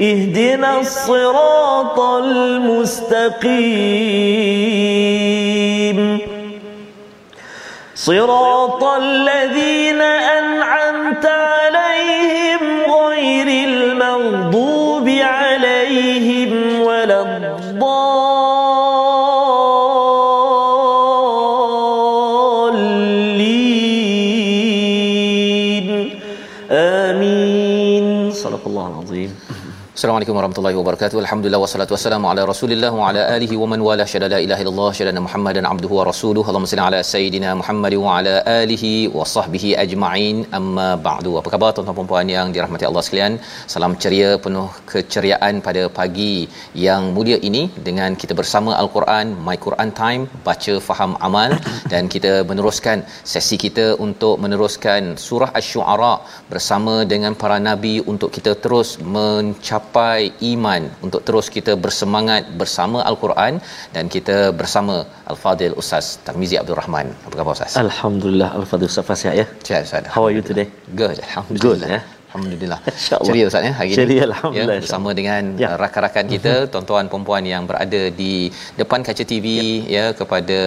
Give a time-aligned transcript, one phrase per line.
[0.00, 2.00] اهدنا الصراط
[5.28, 6.18] المستقيم
[7.94, 10.37] صراط الذين أنعمت
[29.98, 31.16] Assalamualaikum warahmatullahi wabarakatuh.
[31.22, 34.90] Alhamdulillah wassalatu wassalamu ala Rasulillah wa ala alihi wa man wala syada la ilaha illallah
[34.98, 36.46] syada Muhammadan abduhu wa rasuluhu.
[36.50, 40.36] Allahumma salli ala sayidina Muhammad wa ala alihi wa sahbihi ajma'in.
[40.58, 41.32] Amma ba'du.
[41.40, 43.32] Apa khabar tuan-tuan dan puan yang dirahmati Allah sekalian?
[43.74, 46.46] Salam ceria penuh keceriaan pada pagi
[46.84, 51.58] yang mulia ini dengan kita bersama Al-Quran My Quran Time baca faham amal
[51.94, 53.02] dan kita meneruskan
[53.34, 56.14] sesi kita untuk meneruskan surah Asy-Syu'ara
[56.54, 62.98] bersama dengan para nabi untuk kita terus mencapai mencapai iman untuk terus kita bersemangat bersama
[63.10, 63.54] al-Quran
[63.94, 64.94] dan kita bersama
[65.32, 67.06] Al-Fadil Ustaz Tarmizi Abdul Rahman.
[67.26, 67.72] Apa khabar Ustaz?
[67.86, 69.46] Alhamdulillah Al-Fadhil Ustaz Fasih ya.
[69.66, 70.04] Sihat Ustaz.
[70.14, 70.68] How are you today?
[71.00, 71.16] Good.
[71.24, 71.64] Alhamdulillah.
[71.64, 72.00] Good, ya.
[72.28, 72.78] Alhamdulillah.
[72.92, 73.28] InsyaAllah.
[73.28, 73.98] Ceria Ustaz ya hari ini.
[73.98, 75.68] Ceria, Alhamdulillah, Ya, bersama dengan Ya.
[75.82, 78.32] rakan-rakan kita, tuan-tuan puan-puan yang berada di
[78.80, 79.46] depan kaca TV
[79.96, 80.60] ya, kepada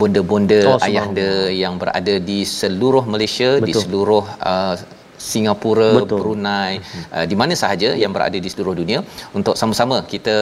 [0.00, 3.82] bonda-bonda Oh, ayahanda yang berada di seluruh Malaysia, di Betul.
[3.84, 4.74] seluruh uh,
[5.30, 6.20] Singapura, Betul.
[6.20, 6.72] Brunei,
[7.16, 9.00] uh, di mana sahaja yang berada di seluruh dunia
[9.38, 10.36] untuk sama-sama kita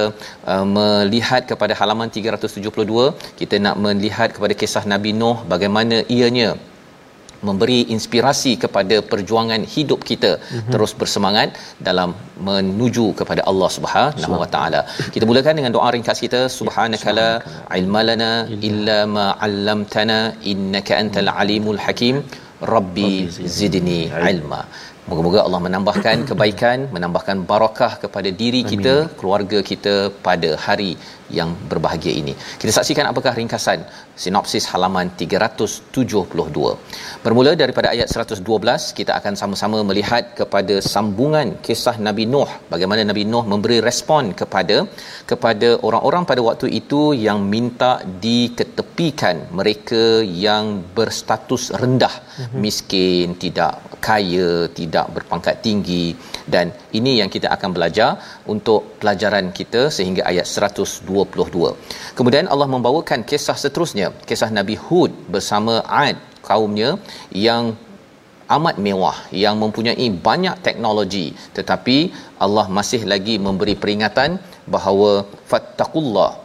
[0.52, 3.08] uh, melihat kepada halaman 372,
[3.40, 6.50] kita nak melihat kepada kisah Nabi Nuh bagaimana ianya
[7.48, 10.72] memberi inspirasi kepada perjuangan hidup kita mm-hmm.
[10.74, 11.48] terus bersemangat
[11.88, 12.10] dalam
[12.48, 14.80] menuju kepada Allah Subhanahu wa taala.
[15.14, 17.28] Kita mulakan dengan doa ringkas kita subhanakala
[17.80, 18.32] ilmalana
[18.70, 20.18] illa ma 'allamtana
[20.52, 22.16] innaka antal alimul hakim
[22.72, 23.12] rabbi
[23.58, 24.00] zidni
[24.32, 24.62] ilma.
[25.08, 29.94] Moga-moga Allah menambahkan kebaikan, menambahkan barakah kepada diri kita, keluarga kita
[30.26, 30.92] pada hari
[31.38, 32.32] yang berbahagia ini.
[32.60, 33.80] Kita saksikan apakah ringkasan
[34.22, 36.72] sinopsis halaman 372.
[37.24, 43.24] Bermula daripada ayat 112, kita akan sama-sama melihat kepada sambungan kisah Nabi Nuh, bagaimana Nabi
[43.32, 44.76] Nuh memberi respon kepada
[45.30, 47.92] kepada orang-orang pada waktu itu yang minta
[48.26, 50.02] diketepikan mereka
[50.46, 50.64] yang
[50.96, 52.14] berstatus rendah,
[52.64, 56.12] miskin, tidak kaya, tidak berpangkat tinggi.
[56.44, 61.08] Dan ini yang kita akan belajar untuk pelajaran kita sehingga ayat 122.
[62.18, 67.00] Kemudian Allah membawakan kisah seterusnya, kisah Nabi Hud bersama Ad kaumnya
[67.32, 67.72] yang
[68.44, 71.32] amat mewah yang mempunyai banyak teknologi.
[71.56, 71.96] Tetapi
[72.44, 74.36] Allah masih lagi memberi peringatan
[74.68, 76.43] bahawa fattaqullah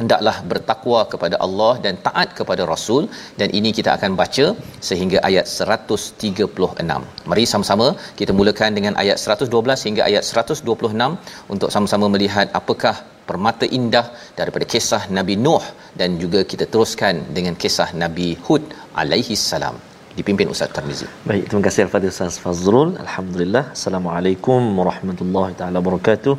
[0.00, 3.02] hendaklah bertakwa kepada Allah dan taat kepada Rasul
[3.40, 4.46] dan ini kita akan baca
[4.88, 7.28] sehingga ayat 136.
[7.30, 7.88] Mari sama-sama
[8.20, 12.94] kita mulakan dengan ayat 112 hingga ayat 126 untuk sama-sama melihat apakah
[13.30, 14.06] permata indah
[14.38, 15.64] daripada kisah Nabi Nuh
[16.00, 18.64] dan juga kita teruskan dengan kisah Nabi Hud
[19.02, 19.76] alaihi salam
[20.18, 21.06] dipimpin Ustaz Tarmizi.
[21.30, 22.90] Baik, terima kasih Al-Fadhil Ustaz Fazrul.
[23.04, 23.64] Alhamdulillah.
[23.76, 26.34] Assalamualaikum warahmatullahi taala wabarakatuh.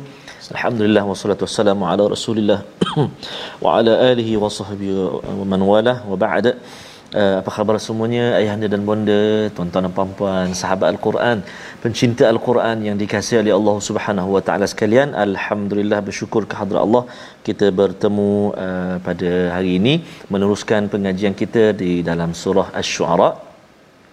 [0.50, 2.60] Alhamdulillah wassalatu wassalamu ala Rasulillah
[3.64, 4.94] wa ala alihi wa sahbihi
[5.40, 6.52] wa man wala wa ba'da.
[7.20, 11.44] Uh, apa khabar semuanya ayahanda dan bonda, tuan-tuan dan puan-puan, sahabat Al-Quran,
[11.84, 15.14] pencinta Al-Quran yang dikasihi oleh Allah Subhanahu wa taala sekalian.
[15.26, 17.04] Alhamdulillah bersyukur kehadrat Allah
[17.46, 18.30] kita bertemu
[18.66, 19.94] uh, pada hari ini
[20.32, 23.51] meneruskan pengajian kita di dalam surah Asy-Syu'ara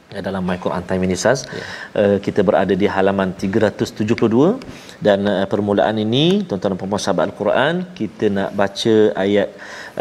[0.09, 1.63] dalam My Quran Time ini Saz ya.
[2.01, 4.57] uh, kita berada di halaman 372
[5.06, 9.53] dan uh, permulaan ini tuan-tuan dan puan-puan sahabat Al-Quran kita nak baca ayat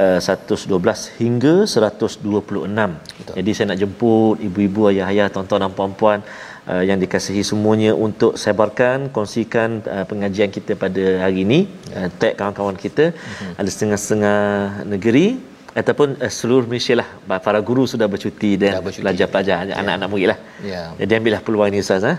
[0.04, 3.34] uh, 112 hingga 126 Betul.
[3.36, 6.18] jadi saya nak jemput ibu-ibu ayah-ayah tuan-tuan dan puan-puan
[6.72, 11.60] uh, yang dikasihi semuanya untuk sebarkan kongsikan uh, pengajian kita pada hari ini
[11.92, 13.52] uh, tag kawan-kawan kita uh-huh.
[13.60, 14.40] ada setengah-setengah
[14.92, 15.26] negeri
[15.74, 17.08] ataupun uh, seluruh Malaysia lah
[17.42, 19.02] para guru sudah bercuti dan bercuti.
[19.04, 19.74] pelajar-pelajar Ya.
[19.80, 20.82] anak-anak murid lah Ya.
[21.00, 22.14] jadi ambillah peluang ini Ustaz ha?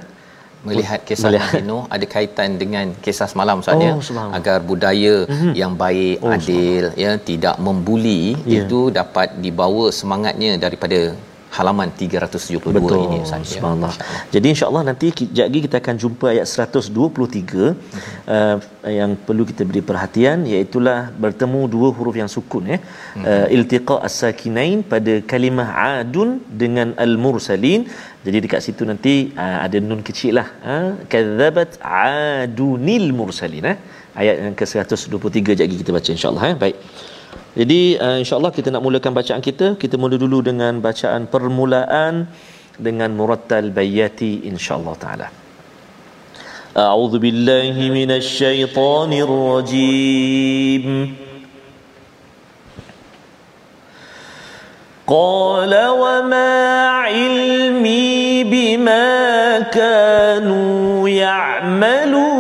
[0.60, 1.52] melihat kisah Melihat.
[1.56, 5.52] Nabi Nuh ada kaitan dengan kisah semalam Ustaz ya Oh, agar budaya mm-hmm.
[5.56, 8.68] yang baik Oh, adil ya tidak membuli Ya.
[8.68, 11.16] itu dapat dibawa semangatnya daripada
[11.58, 13.00] halaman 372 Betul.
[13.06, 13.52] ini Ustaz ya.
[13.54, 13.94] Subhanallah.
[14.34, 18.58] Jadi insya-Allah nanti kejap lagi kita akan jumpa ayat 123 uh,
[19.00, 20.80] yang perlu kita beri perhatian iaitu
[21.24, 22.78] bertemu dua huruf yang sukun ya.
[23.30, 25.70] Uh, iltiqa as-sakinain pada kalimah
[26.00, 26.32] adun
[26.64, 27.84] dengan al-mursalin.
[28.26, 29.14] Jadi dekat situ nanti
[29.44, 30.48] uh, ada nun kecil lah.
[30.72, 33.78] Uh, kadzabat adunil mursalin eh.
[34.22, 36.56] Ayat yang ke-123 kejap lagi kita baca insya-Allah eh.
[36.64, 36.78] Baik.
[37.55, 39.79] Jadi uh, insya-Allah kita nak mulakan bacaan kita.
[39.79, 42.27] Kita mula dulu dengan bacaan permulaan
[42.75, 45.29] dengan murattal bayati insya-Allah taala.
[46.75, 51.15] A'udzu billahi minasy syaithanir rajim.
[55.07, 56.57] قال وما
[57.05, 59.09] علمي بما
[59.69, 62.38] كانوا يعملون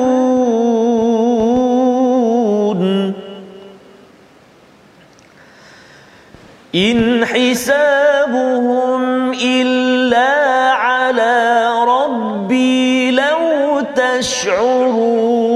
[6.75, 10.29] إن حسابهم إلا
[10.73, 15.49] على ربي لو تشعرون.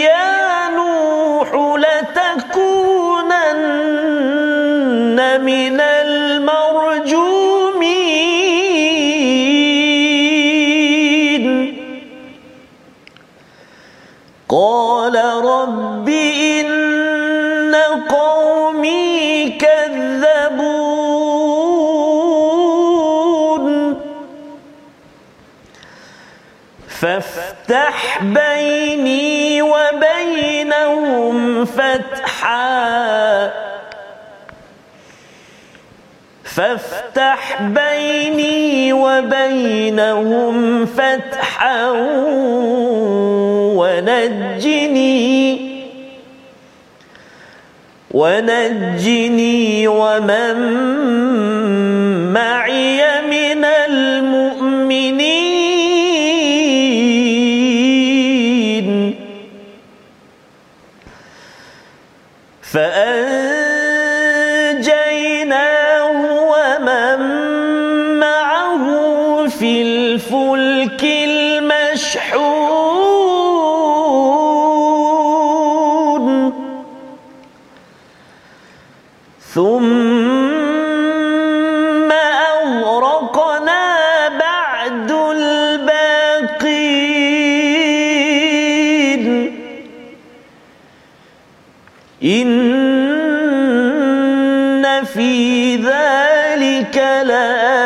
[0.02, 2.76] يا نوح لتكونن
[5.42, 5.95] من
[27.66, 31.36] فافتح بيني وبينهم
[31.66, 33.52] فتحا.
[36.44, 41.90] فافتح بيني وبينهم فتحا
[43.80, 45.16] ونجني
[48.12, 50.58] ونجني ومن
[52.34, 55.35] معي من المؤمنين.
[62.75, 63.14] فأنجيناه
[92.26, 92.56] إن
[95.06, 97.85] في ذلك لآية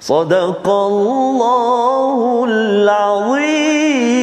[0.01, 4.14] صدق الله العظيم.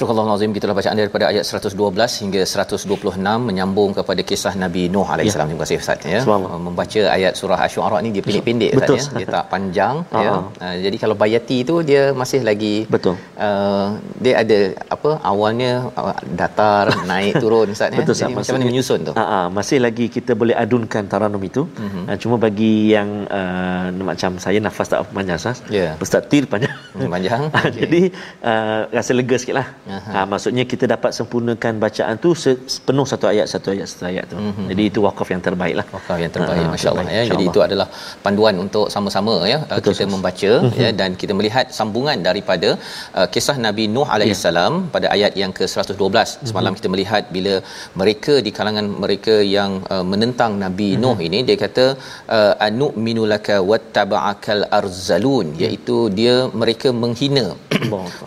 [0.00, 1.76] Surah Al-Azim kita bacaan daripada ayat 112
[2.24, 5.48] hingga 126 menyambung kepada kisah Nabi Nuh alaihissalam.
[5.48, 5.52] Ya.
[5.52, 6.20] Terima kasih Ustaz ya.
[6.66, 9.18] Membaca ayat surah Asy-Syu'ara ni dia pendek-pendek Ustaz ya.
[9.20, 10.22] Dia tak panjang uh-huh.
[10.24, 10.32] ya.
[10.64, 13.20] Uh, jadi kalau bayati tu dia masih lagi Betul.
[13.46, 14.58] Uh, dia ada
[14.96, 18.00] apa awalnya uh, datar naik turun Ustaz ya.
[18.00, 19.12] Betul, jadi macam mana menyusun tu?
[19.12, 21.68] Uh, uh, masih lagi kita boleh adunkan taranum itu.
[21.68, 22.08] Uh-huh.
[22.08, 25.60] Uh, cuma bagi yang uh, macam saya nafas tak panjang Ustaz.
[25.68, 26.00] Yeah.
[26.00, 26.72] Ustaz tir panjang.
[26.96, 27.42] Hmm, panjang.
[27.52, 27.84] okay.
[27.84, 28.02] jadi
[28.48, 29.68] uh, rasa lega sikitlah.
[29.90, 30.12] Uh-huh.
[30.14, 32.30] Ha, maksudnya kita dapat sempurnakan bacaan tu
[32.74, 34.36] sepenuh satu ayat satu ayat satu ayat tu.
[34.44, 34.66] Mm-hmm.
[34.70, 35.86] Jadi itu wakaf yang terbaik lah.
[35.96, 37.22] Wakaf yang terbaik, uh, masya-Allah ya.
[37.32, 37.86] Jadi itu adalah
[38.24, 40.80] panduan untuk sama-sama ya Betul, kita membaca mm-hmm.
[40.82, 42.70] ya dan kita melihat sambungan daripada
[43.18, 44.90] uh, kisah Nabi Nuh alaihissalam yeah.
[44.94, 45.98] pada ayat yang ke-112.
[45.98, 46.48] Mm-hmm.
[46.50, 47.54] Semalam kita melihat bila
[48.02, 51.04] mereka di kalangan mereka yang uh, menentang Nabi mm-hmm.
[51.04, 51.86] Nuh ini dia kata
[52.38, 55.70] uh, anu minulaka wattaba'akal arzalun yeah.
[55.70, 57.46] iaitu dia mereka menghina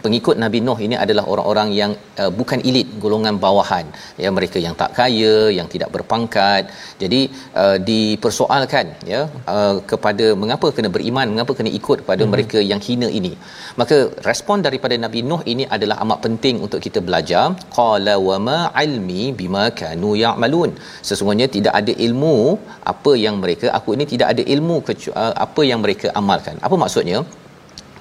[0.06, 1.92] pengikut Nabi Nuh ini adalah orang-orang yang
[2.22, 3.86] uh, bukan elit golongan bawahan.
[4.24, 6.64] Ya mereka yang tak kaya yang tidak berpangkat.
[7.02, 7.22] Jadi
[7.62, 9.22] uh, dipersoalkan ya
[9.54, 12.32] uh, kepada mengapa kena beriman mengapa kena ikut kepada hmm.
[12.34, 13.34] mereka yang hina ini.
[13.82, 13.98] Maka
[14.30, 17.46] respon daripada Nabi Nuh ini adalah amat penting untuk kita belajar.
[17.78, 20.72] Qala wa ma ilmi bima kanu ya'malun.
[21.10, 22.36] Sesungguhnya tidak ada ilmu
[22.94, 26.58] apa yang mereka aku ini tidak ada ilmu uh, apa yang mereka amalkan.
[26.68, 27.20] Apa maksudnya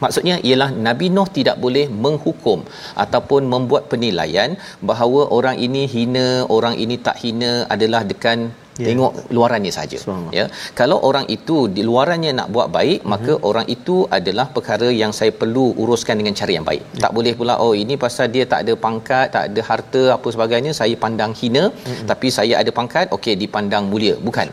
[0.04, 2.60] Maksudnya ialah Nabi Nuh tidak boleh menghukum
[3.04, 4.50] ataupun membuat penilaian
[4.90, 8.40] bahawa orang ini hina, orang ini tak hina adalah dekan
[8.80, 8.88] Yeah.
[8.88, 9.98] Tengok luarannya saja.
[10.36, 10.44] Ya.
[10.78, 13.12] Kalau orang itu di luarannya nak buat baik, mm-hmm.
[13.12, 16.80] maka orang itu adalah perkara yang saya perlu uruskan dengan cara yang baik.
[16.80, 17.02] Yeah.
[17.04, 20.72] Tak boleh pula oh ini pasal dia tak ada pangkat, tak ada harta apa sebagainya,
[20.80, 22.06] saya pandang hina, mm-hmm.
[22.08, 24.16] tapi saya ada pangkat, okey dipandang mulia.
[24.28, 24.48] Bukan.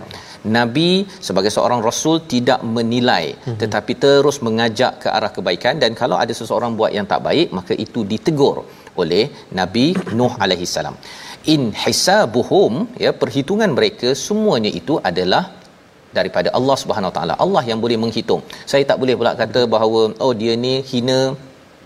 [0.58, 3.58] Nabi sebagai seorang rasul tidak menilai mm-hmm.
[3.62, 7.74] tetapi terus mengajak ke arah kebaikan dan kalau ada seseorang buat yang tak baik, maka
[7.86, 8.58] itu ditegur
[9.02, 9.24] oleh
[9.60, 9.86] Nabi
[10.20, 10.96] Nuh alaihi salam.
[11.54, 12.74] In hisabuhum
[13.06, 15.44] ya perhitungan mereka semuanya itu adalah
[16.18, 17.34] daripada Allah Subhanahu taala.
[17.46, 18.42] Allah yang boleh menghitung.
[18.72, 21.20] Saya tak boleh pula kata bahawa oh dia ni hina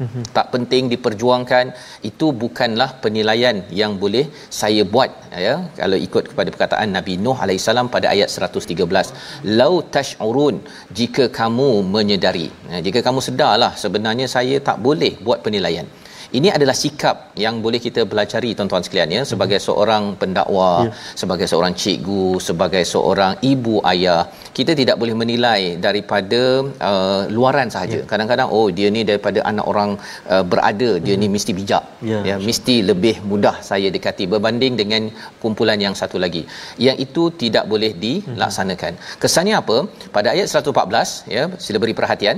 [0.02, 0.24] mm-hmm.
[0.38, 1.66] tak penting diperjuangkan
[2.10, 4.26] itu bukanlah penilaian yang boleh
[4.62, 5.12] saya buat
[5.46, 10.58] ya kalau ikut kepada perkataan Nabi Nuh alaihissalam pada ayat 113 lau tash'urun
[11.00, 15.88] jika kamu menyedari ya, jika kamu sedarlah sebenarnya saya tak boleh buat penilaian
[16.38, 19.66] ini adalah sikap yang boleh kita pelajari tuan-tuan sekalian ya sebagai hmm.
[19.68, 20.94] seorang pendakwa yeah.
[21.22, 24.22] sebagai seorang cikgu sebagai seorang ibu ayah
[24.58, 26.42] kita tidak boleh menilai daripada
[26.90, 28.10] uh, luaran sahaja yeah.
[28.12, 29.92] kadang-kadang oh dia ni daripada anak orang
[30.34, 31.24] uh, berada dia hmm.
[31.24, 32.24] ni mesti bijak yeah.
[32.30, 35.04] ya mesti lebih mudah saya dekati berbanding dengan
[35.44, 36.44] kumpulan yang satu lagi
[36.88, 39.78] yang itu tidak boleh dilaksanakan kesannya apa
[40.18, 42.38] pada ayat 114 ya sila beri perhatian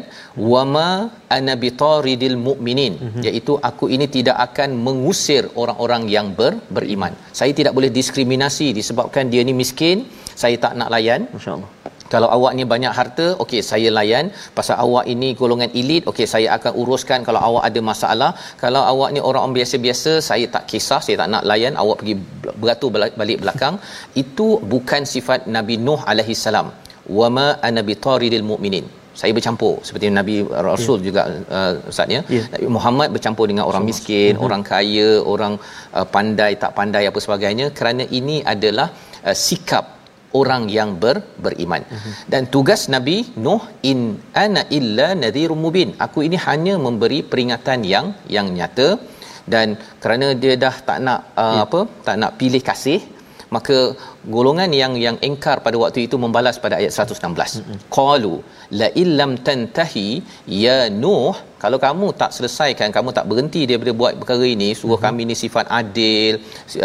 [0.51, 0.89] wama
[1.37, 3.23] ana bitaridil mu'minin hmm.
[3.27, 7.13] iaitu aku aku ini tidak akan mengusir orang-orang yang ber, beriman.
[7.39, 9.98] Saya tidak boleh diskriminasi disebabkan dia ni miskin,
[10.42, 11.22] saya tak nak layan.
[11.36, 11.70] Masya-Allah.
[12.13, 14.25] Kalau awak ni banyak harta, okey saya layan.
[14.58, 18.32] Pasal awak ini golongan elit, okey saya akan uruskan kalau awak ada masalah.
[18.63, 21.74] Kalau awak ni orang biasa-biasa, saya tak kisah, saya tak nak layan.
[21.84, 22.15] Awak pergi
[22.62, 22.89] beratur
[23.22, 23.77] balik belakang.
[24.24, 26.70] Itu bukan sifat Nabi Nuh alaihi salam.
[27.20, 30.36] Wama ana bitaridil mu'minin saya bercampur seperti Nabi
[30.69, 31.05] Rasul yeah.
[31.07, 31.22] juga
[31.57, 32.45] uh, ustaz ya yeah.
[32.53, 34.45] Nabi Muhammad bercampur dengan orang miskin mm-hmm.
[34.48, 35.53] orang kaya orang
[35.98, 38.88] uh, pandai tak pandai apa sebagainya kerana ini adalah
[39.27, 39.86] uh, sikap
[40.41, 42.13] orang yang ber, beriman mm-hmm.
[42.31, 44.00] dan tugas Nabi Nuh in
[44.43, 48.07] ana illa nadhirum mubin aku ini hanya memberi peringatan yang
[48.38, 48.89] yang nyata
[49.53, 49.67] dan
[50.03, 51.65] kerana dia dah tak nak uh, yeah.
[51.65, 53.00] apa tak nak pilih kasih
[53.55, 53.77] maka
[54.35, 58.35] golongan yang yang engkar pada waktu itu membalas pada ayat 116 qalu
[58.79, 60.07] la illam tantahi
[60.65, 65.05] ya nuh kalau kamu tak selesaikan kamu tak berhenti daripada buat perkara ini suruh mm-hmm.
[65.07, 66.33] kami ni sifat adil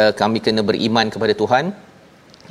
[0.03, 1.67] uh, kami kena beriman kepada Tuhan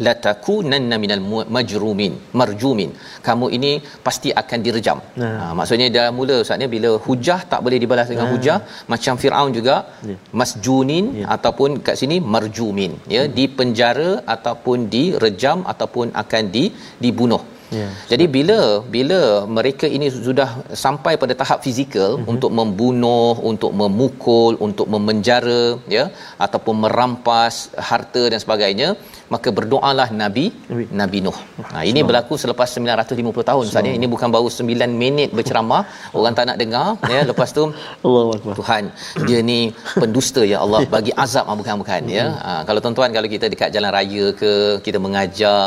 [0.06, 1.24] la takunanna minal
[1.56, 2.92] majrumin marjumin
[3.28, 3.72] kamu ini
[4.08, 5.34] pasti akan direjam nah.
[5.42, 8.34] ha, maksudnya dah mula ustaz ni bila hujah tak boleh dibalas dengan nah.
[8.34, 8.58] hujah
[8.94, 9.76] macam Firaun juga
[10.10, 10.20] yeah.
[10.42, 11.30] masjunin yeah.
[11.36, 13.34] ataupun kat sini marjumin ya hmm.
[13.38, 16.66] dipenjara ataupun direjam ataupun akan di
[17.06, 17.42] dibunuh
[17.78, 17.92] Yeah.
[18.12, 18.60] Jadi bila
[18.96, 19.20] bila
[19.58, 20.50] mereka ini sudah
[20.86, 22.32] sampai pada tahap fizikal mm-hmm.
[22.34, 25.64] untuk membunuh, untuk memukul, untuk memenjara
[25.96, 26.06] ya
[26.46, 27.56] ataupun merampas
[27.90, 28.90] harta dan sebagainya,
[29.34, 31.38] maka berdoalah nabi Nabi, nabi Nuh.
[31.74, 33.92] Nah ini berlaku selepas 950 tahun saja.
[34.00, 35.82] Ini bukan baru 9 minit berceramah,
[36.18, 37.22] orang tak nak dengar ya.
[37.32, 37.64] Lepas tu
[38.06, 38.56] Allahuakbar.
[38.60, 38.84] Tuhan,
[39.28, 39.60] dia ni
[40.02, 42.26] pendusta ya Allah bagi azab ah, bukan bukan ya.
[42.46, 44.52] Ha, kalau tuan-tuan kalau kita dekat jalan raya ke,
[44.86, 45.60] kita mengajar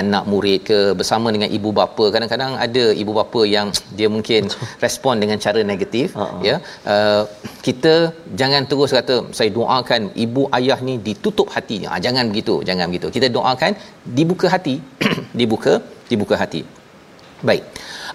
[0.00, 4.42] anak murid ke bersama dengan dengan ibu bapa kadang-kadang ada ibu bapa yang dia mungkin
[4.84, 6.38] respon dengan cara negatif Ha-ha.
[6.48, 6.56] ya
[6.94, 7.22] uh,
[7.66, 7.94] kita
[8.40, 13.08] jangan terus kata saya doakan ibu ayah ni ditutup hatinya ah, jangan begitu jangan begitu
[13.16, 13.72] kita doakan
[14.18, 14.76] dibuka hati
[15.40, 15.74] dibuka
[16.12, 16.62] dibuka hati
[17.48, 17.64] Baik.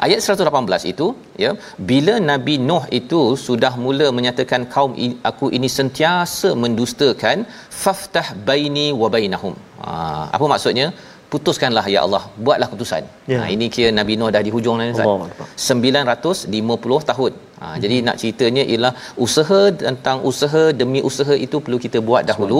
[0.06, 1.06] Ayat 118 itu
[1.44, 1.52] ya
[1.90, 7.48] bila Nabi Nuh itu sudah mula menyatakan kaum i- aku ini sentiasa mendustakan
[7.84, 9.56] faftah baini wa bainahum.
[9.84, 9.92] Ha,
[10.36, 10.88] apa maksudnya?
[11.34, 13.04] Putuskanlah ya Allah, buatlah keputusan.
[13.32, 13.38] Ya.
[13.40, 15.06] Ha, ini kira Nabi Nuh dah di hujung ni Ustaz.
[15.06, 15.48] Allahu Akbar.
[15.70, 17.32] 950 tahun.
[17.62, 17.78] Ha, hmm.
[17.84, 18.94] jadi nak ceritanya ialah
[19.26, 22.60] usaha tentang usaha demi usaha itu perlu kita buat dahulu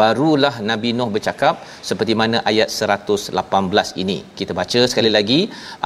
[0.00, 1.54] barulah Nabi Nuh bercakap
[1.90, 4.18] seperti mana ayat 118 ini.
[4.40, 5.40] Kita baca sekali lagi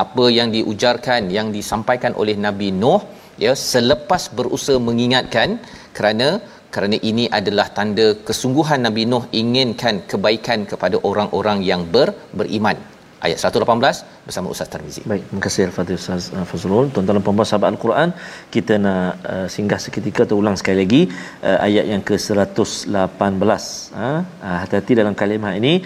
[0.04, 3.00] apa yang diujarkan yang disampaikan oleh Nabi Nuh
[3.44, 5.48] ya selepas berusaha mengingatkan
[5.96, 6.28] kerana
[6.74, 12.78] kerana ini adalah tanda kesungguhan Nabi Nuh inginkan kebaikan kepada orang-orang yang ber, beriman.
[13.26, 15.00] Ayat 118 bersama Ustaz Tarmizi.
[15.10, 16.86] Baik, terima kasih Al-Fatih Ustaz uh, Fazrul.
[16.92, 18.08] Tuan-tuan dan puan sahabat Al-Quran,
[18.54, 21.02] kita nak uh, singgah seketika atau ulang sekali lagi
[21.48, 23.64] uh, ayat yang ke-118.
[23.98, 24.10] Ha?
[24.46, 25.80] Uh, hati-hati dalam kalimah ini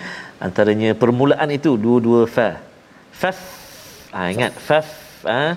[0.47, 2.49] antaranya permulaan itu dua-dua fa.
[3.21, 3.39] Faf.
[4.11, 4.89] Ah ingat faf
[5.31, 5.55] ha?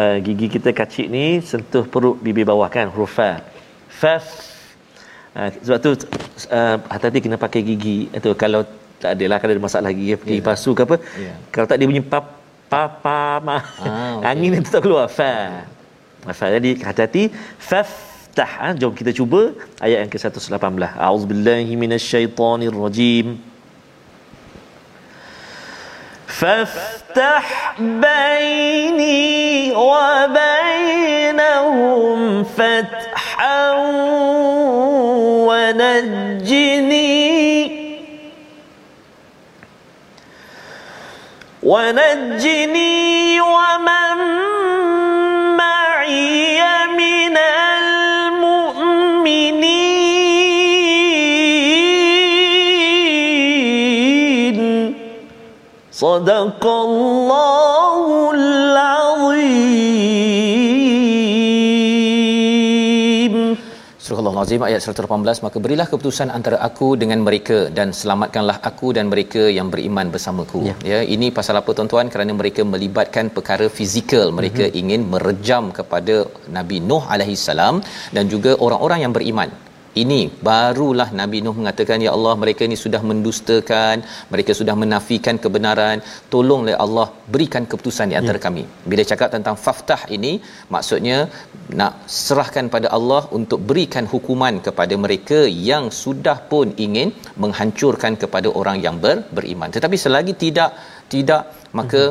[0.00, 3.30] uh, gigi kita kacik ni sentuh perut bibir bawah kan huruf fa.
[4.00, 4.47] Faf.
[5.37, 5.89] Uh, sebab tu
[6.53, 8.61] uh, hati-hati kena pakai gigi itu kalau
[9.01, 10.37] tak adalah kalau ada masalah gigi pergi Ya.
[10.37, 10.45] yeah.
[10.45, 11.33] pasu ke apa Ya.
[11.49, 12.25] kalau tak dia bunyi pap
[12.69, 14.29] pa pa ma Ah, okey.
[14.29, 15.33] angin itu tak keluar fa
[16.29, 17.23] fa jadi hati-hati
[17.57, 18.67] faftah ha?
[18.77, 19.41] jom kita cuba
[19.81, 20.53] ayat yang ke-118
[21.01, 23.27] a'udzubillahi minasyaitonirrajim
[26.33, 27.45] فافتح
[27.79, 29.21] بيني
[31.13, 33.61] وبينهم فتحا
[35.68, 37.08] ونجني
[41.62, 44.18] ونجني ومن
[45.56, 46.60] معي
[46.96, 48.48] من المؤمنين.
[55.92, 57.67] صدق الله
[64.48, 69.42] Al-Azim ayat 118 maka berilah keputusan antara aku dengan mereka dan selamatkanlah aku dan mereka
[69.56, 70.60] yang beriman bersamaku.
[70.68, 70.74] Ya.
[70.92, 72.08] Ya, ini pasal apa tuan-tuan?
[72.14, 74.32] Kerana mereka melibatkan perkara fizikal.
[74.38, 74.80] Mereka mm-hmm.
[74.80, 76.24] ingin merejam kepada
[76.56, 77.84] Nabi Nuh alaihi salam
[78.16, 79.52] dan juga orang-orang yang beriman.
[80.02, 83.96] Ini barulah Nabi Nuh mengatakan ya Allah mereka ini sudah mendustakan,
[84.32, 85.98] mereka sudah menafikan kebenaran.
[86.32, 88.44] Tolonglah Allah berikan keputusan di antara ya.
[88.46, 88.62] kami.
[88.90, 90.32] Bila cakap tentang faftah ini
[90.74, 91.18] maksudnya
[91.80, 97.10] nak serahkan pada Allah untuk berikan hukuman kepada mereka yang sudah pun ingin
[97.42, 99.72] menghancurkan kepada orang yang ber, beriman.
[99.76, 100.70] Tetapi selagi tidak
[101.14, 101.42] tidak
[101.78, 102.02] maka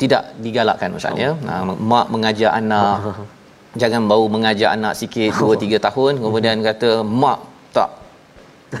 [0.00, 1.32] tidak digalakkan ustaz ya.
[1.48, 1.54] Ha,
[1.92, 3.00] mak mengajar anak
[3.82, 6.90] jangan baru mengajar anak sikit 2 3 tahun kemudian kata
[7.22, 7.38] mak
[7.76, 7.90] tak.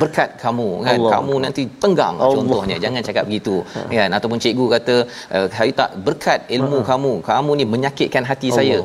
[0.00, 0.96] Berkat kamu kan?
[0.98, 1.10] Allah.
[1.14, 2.36] kamu nanti tenggang Allah.
[2.36, 2.76] contohnya.
[2.84, 3.54] Jangan cakap begitu
[3.98, 4.10] kan?
[4.18, 4.94] Ataupun cikgu kata
[5.36, 7.12] uh, saya tak berkat ilmu kamu.
[7.28, 8.78] Kamu ni menyakitkan hati Allah saya.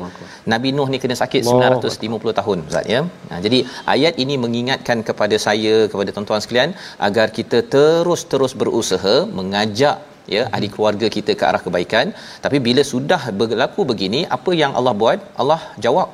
[0.52, 3.00] Nabi Nuh ni kena sakit Allah 950 tahun ustaz ya?
[3.30, 3.58] Ha, jadi
[3.94, 6.72] ayat ini mengingatkan kepada saya kepada tuan-tuan sekalian
[7.08, 9.98] agar kita terus-terus berusaha mengajak
[10.36, 12.08] ya ahli keluarga kita ke arah kebaikan.
[12.46, 15.20] Tapi bila sudah berlaku begini apa yang Allah buat?
[15.42, 16.10] Allah jawab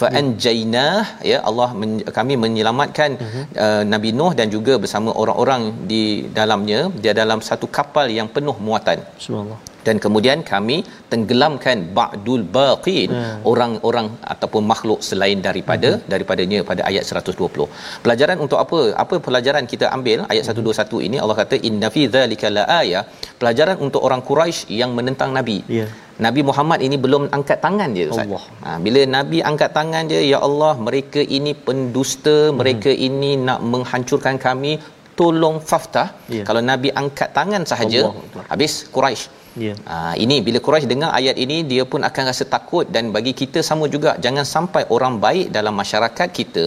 [0.00, 3.44] fa anjaynah ya Allah men, kami menyelamatkan uh-huh.
[3.64, 6.04] uh, Nabi Nuh dan juga bersama orang-orang di
[6.38, 6.82] dalamnya.
[7.02, 9.00] Dia dalam satu kapal yang penuh muatan.
[9.26, 10.76] Subhanallah dan kemudian kami
[11.12, 13.38] tenggelamkan ba'dul baqin hmm.
[13.52, 16.04] orang-orang ataupun makhluk selain daripada hmm.
[16.12, 17.68] daripadanya pada ayat 120.
[18.04, 18.80] Pelajaran untuk apa?
[19.04, 23.02] Apa pelajaran kita ambil ayat 121 ini Allah kata inna fi dzalika laayah.
[23.40, 25.58] Pelajaran untuk orang Quraisy yang menentang nabi.
[25.78, 25.88] Ya.
[26.26, 28.26] Nabi Muhammad ini belum angkat tangan dia Ustaz.
[28.28, 28.42] Allah.
[28.64, 34.36] Ha, bila Nabi angkat tangan dia, ya Allah, mereka ini pendusta, mereka ini nak menghancurkan
[34.46, 34.72] kami,
[35.20, 36.08] tolong faftah.
[36.36, 36.44] Ya.
[36.48, 39.39] Kalau Nabi angkat tangan sahaja, Allah habis Quraisy.
[39.64, 39.74] Ya.
[39.90, 43.60] Ha, ini bila Quraisy dengar ayat ini dia pun akan rasa takut dan bagi kita
[43.68, 46.66] sama juga jangan sampai orang baik dalam masyarakat kita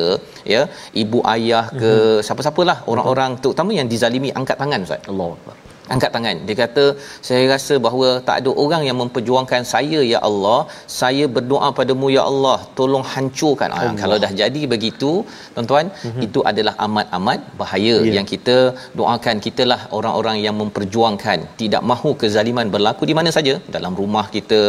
[0.53, 0.61] ya
[1.03, 2.23] ibu ayah ke mm-hmm.
[2.27, 5.55] siapa-siapalah orang-orang terutama yang dizalimi angkat tangan ustaz Allah Akbar.
[5.93, 6.37] Angkat tangan.
[6.47, 6.85] Dia kata
[7.27, 10.59] saya rasa bahawa tak ada orang yang memperjuangkan saya ya Allah.
[11.01, 12.57] Saya berdoa padamu ya Allah.
[12.79, 13.69] Tolong hancurkan.
[13.77, 15.11] Ha, kalau dah jadi begitu
[15.55, 16.25] tuan-tuan mm-hmm.
[16.27, 17.95] itu adalah amat-amat bahaya.
[17.95, 18.05] Ya.
[18.07, 18.15] yeah.
[18.17, 18.57] yang kita
[18.99, 21.39] doakan kitalah orang-orang yang memperjuangkan.
[21.61, 23.55] Tidak mahu kezaliman berlaku di mana saja.
[23.77, 24.61] Dalam rumah kita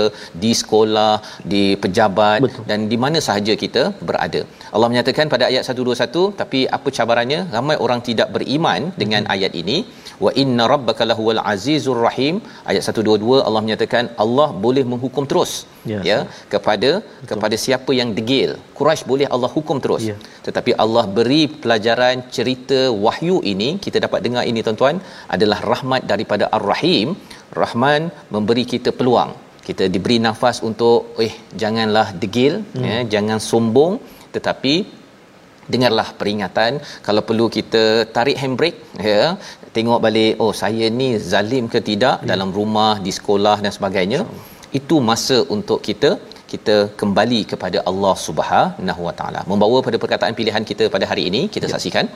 [0.44, 1.12] di sekolah
[1.52, 2.64] di pejabat Betul.
[2.70, 4.42] dan di mana sahaja kita berada.
[4.74, 7.40] Allah menyatakan pada ayat 121 tapi apa cabarannya?
[7.56, 9.76] Ramai orang tidak beriman dengan ayat ini.
[10.24, 12.36] Wa inna rabbaka lahuwal azizur rahim
[12.70, 15.54] ayat 122 Allah menyatakan Allah boleh menghukum terus
[15.92, 15.98] Ya.
[16.08, 16.18] ya
[16.52, 17.28] kepada Betul.
[17.30, 20.16] kepada siapa yang degil Quraisy boleh Allah hukum terus Ya.
[20.46, 24.98] tetapi Allah beri pelajaran cerita wahyu ini kita dapat dengar ini tuan-tuan
[25.36, 27.10] adalah rahmat daripada Ar-Rahim
[27.62, 28.02] Rahman
[28.36, 29.32] memberi kita peluang
[29.68, 32.84] kita diberi nafas untuk eh janganlah degil hmm.
[32.88, 33.94] ya jangan sombong
[34.36, 34.74] tetapi
[35.72, 36.72] dengarlah peringatan
[37.06, 37.82] kalau perlu kita
[38.16, 39.20] tarik handbrake ya
[39.76, 42.28] tengok balik oh saya ni zalim ke tidak hmm.
[42.32, 44.20] dalam rumah di sekolah dan sebagainya
[44.78, 46.10] itu masa untuk kita
[46.52, 51.42] kita kembali kepada Allah Subhanahu Wa Taala membawa pada perkataan pilihan kita pada hari ini
[51.56, 51.72] kita ya.
[51.74, 52.06] saksikan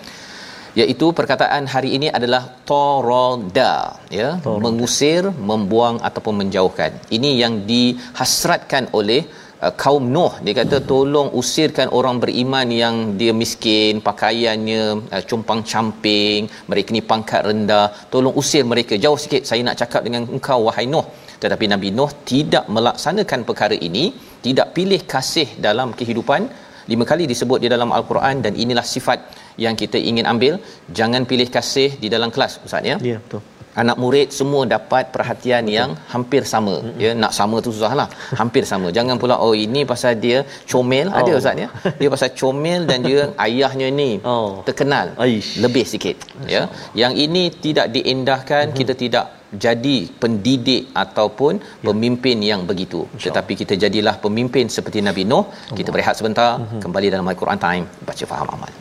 [0.81, 3.73] iaitu perkataan hari ini adalah toroda
[4.19, 4.63] ya Toroda.
[4.65, 9.21] mengusir membuang ataupun menjauhkan ini yang dihasratkan oleh
[9.65, 10.33] uh, kaum Nuh.
[10.45, 14.83] Dia kata tolong usirkan orang beriman yang dia miskin pakaiannya
[15.15, 16.41] uh, compang camping
[16.71, 17.87] mereka ni pangkat rendah.
[18.13, 18.95] Tolong usir mereka.
[19.05, 21.07] Jauh sikit saya nak cakap dengan engkau wahai Nuh.
[21.43, 24.05] Tetapi Nabi Nuh tidak melaksanakan perkara ini
[24.47, 26.43] tidak pilih kasih dalam kehidupan.
[26.91, 29.21] Lima kali disebut di dalam al-Quran dan inilah sifat
[29.65, 30.55] yang kita ingin ambil.
[30.99, 32.97] Jangan pilih kasih di dalam kelas ustaz ya?
[33.11, 33.43] Ya, betul.
[33.83, 35.77] Anak murid semua dapat perhatian Betul.
[35.79, 37.01] yang hampir sama mm-hmm.
[37.05, 38.09] ya nak sama tu susahlah
[38.41, 40.39] hampir sama jangan pula oh ini pasal dia
[40.73, 41.19] comel oh.
[41.21, 41.69] ada ustaz ya
[42.01, 44.51] dia pasal comel dan dia ayahnya ni Oh.
[44.69, 45.51] terkenal Aish.
[45.65, 46.17] lebih sikit
[46.55, 46.63] ya
[47.03, 48.81] yang ini tidak diendahkan mm-hmm.
[48.81, 49.27] kita tidak
[49.65, 51.87] jadi pendidik ataupun ya.
[51.89, 55.45] pemimpin yang begitu tetapi kita jadilah pemimpin seperti Nabi Nuh
[55.79, 56.83] kita berehat sebentar mm-hmm.
[56.85, 58.73] kembali dalam al-Quran time baca faham amal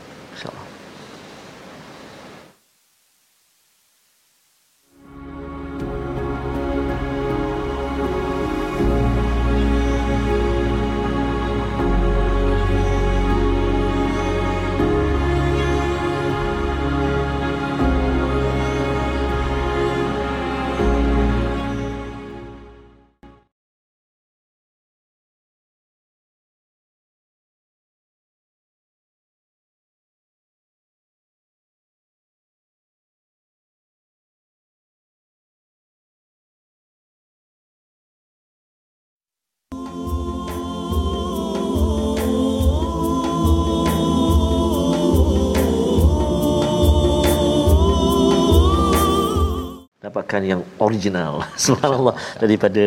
[50.37, 51.31] dapatkan yang original
[51.65, 52.85] subhanallah daripada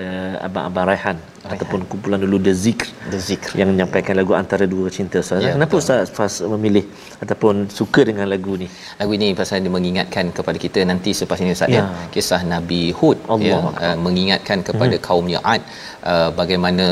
[0.00, 1.16] uh, abang-abang Raihan
[1.48, 3.52] ataupun kumpulan dulu The Zikr The Zikr.
[3.56, 5.40] yang menyampaikan lagu antara dua cinta Ustaz.
[5.40, 5.82] Ya, Kenapa betul.
[5.82, 6.84] Ustaz Fas memilih
[7.24, 8.68] ataupun suka dengan lagu ni?
[9.00, 11.80] Lagu ini pasal dia mengingatkan kepada kita nanti selepas ini Ustaz ya.
[11.80, 11.84] Ya.
[12.12, 15.04] Kisah Nabi Hud Allah ya uh, mengingatkan kepada hmm.
[15.08, 15.62] kaumnya Ad
[16.12, 16.86] uh, bagaimana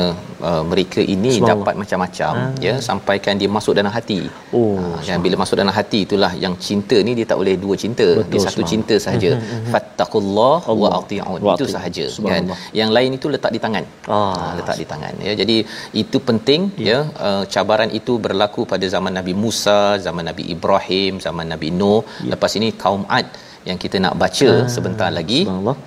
[0.49, 2.33] uh, mereka ini dapat macam-macam
[2.67, 4.19] ya sampaikan dia masuk dalam hati.
[4.57, 7.75] Oh, Ah, dan bila masuk dalam hati itulah yang cinta ni dia tak boleh dua
[7.83, 8.07] cinta.
[8.17, 8.71] Betul, dia satu subhanallah.
[8.73, 9.29] cinta sahaja.
[9.73, 10.91] Fattaqullah wa Allah.
[11.01, 11.39] ati'un.
[11.47, 11.75] Wa Itu ati'un.
[11.75, 12.43] sahaja kan.
[12.79, 13.83] Yang lain itu letak di tangan.
[14.07, 15.33] Ah, Ah, letak di tangan ya.
[15.41, 15.57] Jadi
[16.03, 21.45] itu penting ya, uh, cabaran itu berlaku pada zaman Nabi Musa, zaman Nabi Ibrahim, zaman
[21.53, 22.01] Nabi Nuh.
[22.33, 23.27] Lepas ini kaum Ad
[23.69, 25.39] yang kita nak baca sebentar lagi.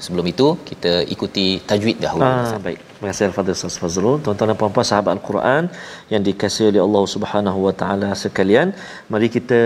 [0.04, 2.28] Sebelum itu kita ikuti tajwid dahulu.
[2.28, 2.78] Ah, baik.
[2.94, 4.16] Terima kasih Al-Fadhil Ustaz Fazrul.
[4.24, 5.62] Tuan-tuan dan puan-puan sahabat Al-Quran
[6.12, 8.68] yang dikasihi oleh Allah Subhanahu Wa Taala sekalian,
[9.12, 9.60] mari kita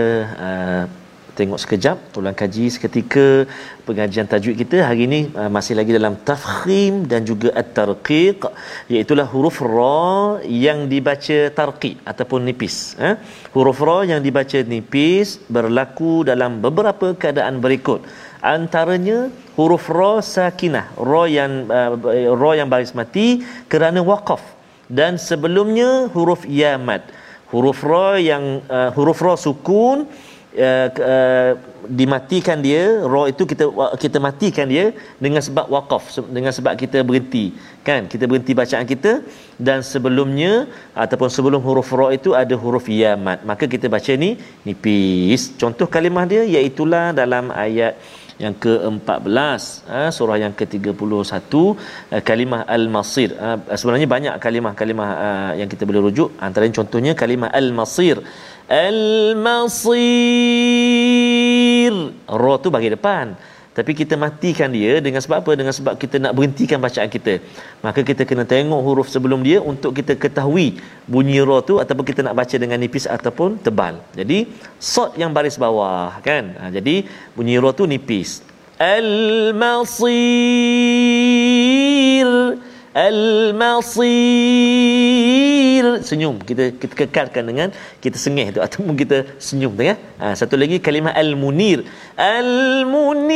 [0.47, 0.83] uh,
[1.39, 3.27] tengok sekejap ulang kaji seketika
[3.87, 4.77] pengajian tajwid kita.
[4.87, 8.39] Hari ini uh, masih lagi dalam tafkhim dan juga at-tarqiq
[8.93, 13.15] iaitu huruf ra yang dibaca tarqiq ataupun nipis eh?
[13.55, 18.01] huruf ra yang dibaca nipis berlaku dalam beberapa keadaan berikut.
[18.55, 19.19] Antaranya
[19.59, 21.91] huruf ra sakinah ra yang uh,
[22.41, 23.27] ra yang baris mati
[23.71, 24.43] kerana waqaf.
[24.85, 27.01] Dan sebelumnya huruf ya mad
[27.55, 30.09] huruf ra yang uh, huruf ra sukun
[30.57, 31.51] uh, uh,
[31.85, 33.65] dimatikan dia ra itu kita
[34.03, 34.85] kita matikan dia
[35.21, 37.53] dengan sebab waqaf se- dengan sebab kita berhenti.
[37.85, 38.09] Kan?
[38.09, 39.21] Kita berhenti bacaan kita
[39.61, 40.65] dan sebelumnya
[40.97, 45.53] ataupun sebelum huruf ra itu ada huruf ya mad maka kita baca ni nipis.
[45.61, 46.83] Contoh kalimah dia iaitu
[47.21, 47.95] dalam ayat
[48.35, 50.91] yang ke-14 ha, surah yang ke-31
[51.55, 51.75] uh,
[52.29, 53.31] kalimah al-masir.
[53.31, 55.09] Uh, sebenarnya banyak kalimah-kalimah
[55.59, 56.35] yang kita boleh rujuk.
[56.45, 58.19] Antaranya contohnya kalimah al-masir
[58.69, 59.95] al-masir.
[62.25, 63.35] Ra tu bagi depan.
[63.75, 65.51] Tapi kita matikan dia dengan sebab apa?
[65.59, 67.43] Dengan sebab kita nak berhentikan bacaan kita.
[67.83, 70.79] Maka kita kena tengok huruf sebelum dia untuk kita ketahui
[71.11, 73.99] bunyi ra tu ataupun kita nak baca dengan nipis ataupun tebal.
[74.15, 74.47] Jadi
[74.79, 76.55] sod yang baris bawah kan?
[76.55, 77.03] Ha, jadi
[77.35, 78.39] bunyi ra tu nipis.
[78.79, 80.15] Al masir
[82.95, 84.07] al-masir.
[86.07, 86.35] Senyum.
[86.49, 87.67] Kita kita kekalkan dengan
[88.03, 89.95] kita sengih tu ataupun kita senyum tu ya.
[90.21, 91.79] Ha, satu lagi kalimah al-munir.
[92.15, 93.35] Al-munir.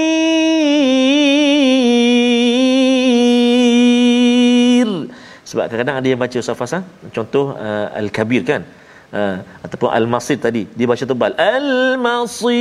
[5.49, 6.79] Sebab kadang-kadang ada yang baca Safas ha?
[7.15, 8.63] contoh uh, al-kabir kan?
[9.09, 11.33] Uh, ataupun al-masir tadi dia baca tebal.
[11.35, 12.59] Al-masir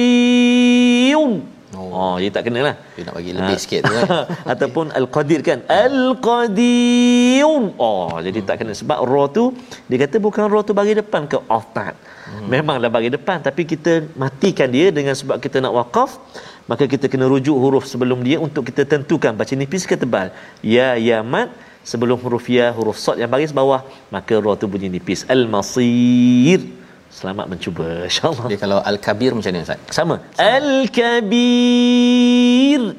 [1.77, 2.75] Oh, oh dia tak kena lah.
[2.97, 3.61] Dia nak bagi lebih ha.
[3.61, 4.09] sikit tu kan.
[4.57, 5.59] Ataupun Al-Qadir kan.
[5.69, 7.45] Al-Qadir.
[7.77, 8.73] Oh, jadi tak kena.
[8.73, 9.53] Sebab ra tu,
[9.85, 11.93] dia kata bukan ra tu bagi depan ke off tak.
[12.25, 12.49] Hmm.
[12.49, 13.45] Memanglah bagi depan.
[13.45, 16.17] Tapi kita matikan dia dengan sebab kita nak wakaf.
[16.69, 20.33] Maka kita kena rujuk huruf sebelum dia untuk kita tentukan baca nipis ke tebal.
[20.65, 21.53] Ya, ya, mat.
[21.85, 23.85] Sebelum huruf ya, huruf sod yang baris bawah.
[24.09, 25.29] Maka ra tu bunyi nipis.
[25.29, 26.78] Al-Masir.
[27.09, 28.45] Selamat mencuba insya-Allah.
[28.53, 29.79] Dia kalau al-kabir macam mana Ustaz?
[29.91, 30.17] Sama.
[30.37, 30.49] Sama.
[30.61, 32.38] Al-kabir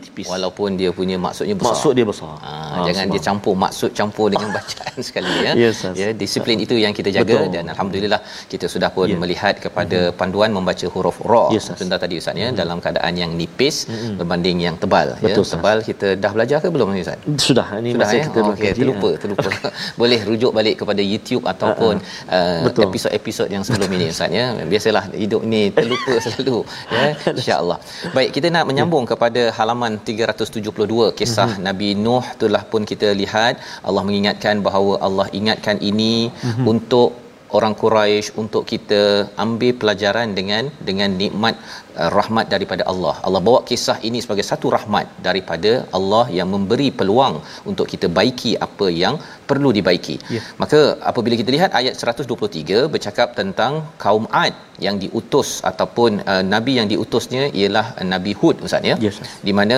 [0.04, 0.26] tipis.
[0.34, 1.74] Walaupun dia punya maksudnya besar.
[1.74, 2.34] Maksud dia besar.
[2.46, 5.54] Ha, ha, jangan dia campur maksud campur dengan bacaan sekali ya.
[5.64, 7.54] Yes, ya, disiplin itu yang kita jaga Betul.
[7.56, 9.20] dan alhamdulillah kita sudah pun yeah.
[9.22, 10.20] melihat kepada mm-hmm.
[10.20, 12.60] panduan membaca huruf ra Yes, sebentar tadi Ustaz ya mm-hmm.
[12.62, 14.14] dalam keadaan yang nipis Mm-mm.
[14.20, 15.52] berbanding yang tebal Betul, ya.
[15.56, 17.20] Tebal kita dah belajar ke belum ni Ustaz?
[17.48, 18.26] Sudah ini Sudah masih ya?
[18.28, 19.20] kita Oh, kaji, terlupa, ha.
[19.22, 19.50] terlupa.
[20.02, 21.94] Boleh rujuk balik kepada YouTube ataupun
[22.38, 22.84] uh, Betul.
[22.90, 24.46] episod-episod yang sebelum ini Ustaz ya.
[24.72, 26.58] Biasalah hidup ni terlupa selalu
[26.90, 27.06] ya.
[27.40, 27.78] Insya-Allah.
[28.16, 31.64] Baik, kita nak menyambung kepada halaman 372 kisah Mhm.
[31.68, 33.54] Nabi Nuh itulah pun kita lihat
[33.88, 36.66] Allah mengingatkan bahawa Allah ingatkan ini Mhm.
[36.74, 37.10] untuk
[37.58, 39.02] orang Quraisy untuk kita
[39.44, 41.56] ambil pelajaran dengan dengan nikmat
[42.00, 43.16] uh, rahmat daripada Allah.
[43.28, 47.36] Allah bawa kisah ini sebagai satu rahmat daripada Allah yang memberi peluang
[47.72, 49.18] untuk kita baiki apa yang
[49.50, 50.16] perlu dibaiki.
[50.36, 50.42] Ya.
[50.62, 50.80] Maka
[51.12, 56.90] apabila kita lihat ayat 123 bercakap tentang kaum Ad yang diutus ataupun uh, nabi yang
[56.94, 58.98] diutusnya ialah uh, Nabi Hud Ustaz ya.
[59.06, 59.28] Yes, sir.
[59.48, 59.78] Di mana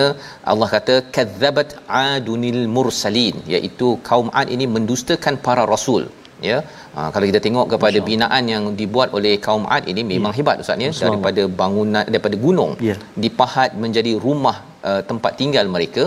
[0.52, 1.68] Allah kata kadzabat
[2.06, 6.04] adunil mursalin iaitu kaum Ad ini mendustakan para rasul
[6.50, 6.58] ya.
[6.96, 10.38] Ha, kalau kita tengok kepada binaan yang dibuat oleh kaum Ad ini memang Ya.
[10.38, 10.90] hebat ustaz ya.
[11.06, 12.96] Daripada bangunan daripada gunung Ya.
[13.24, 14.56] dipahat menjadi rumah
[14.90, 16.04] uh, tempat tinggal mereka.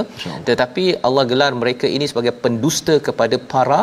[0.49, 3.79] Tetapi Allah gelar mereka ini sebagai pendusta kepada para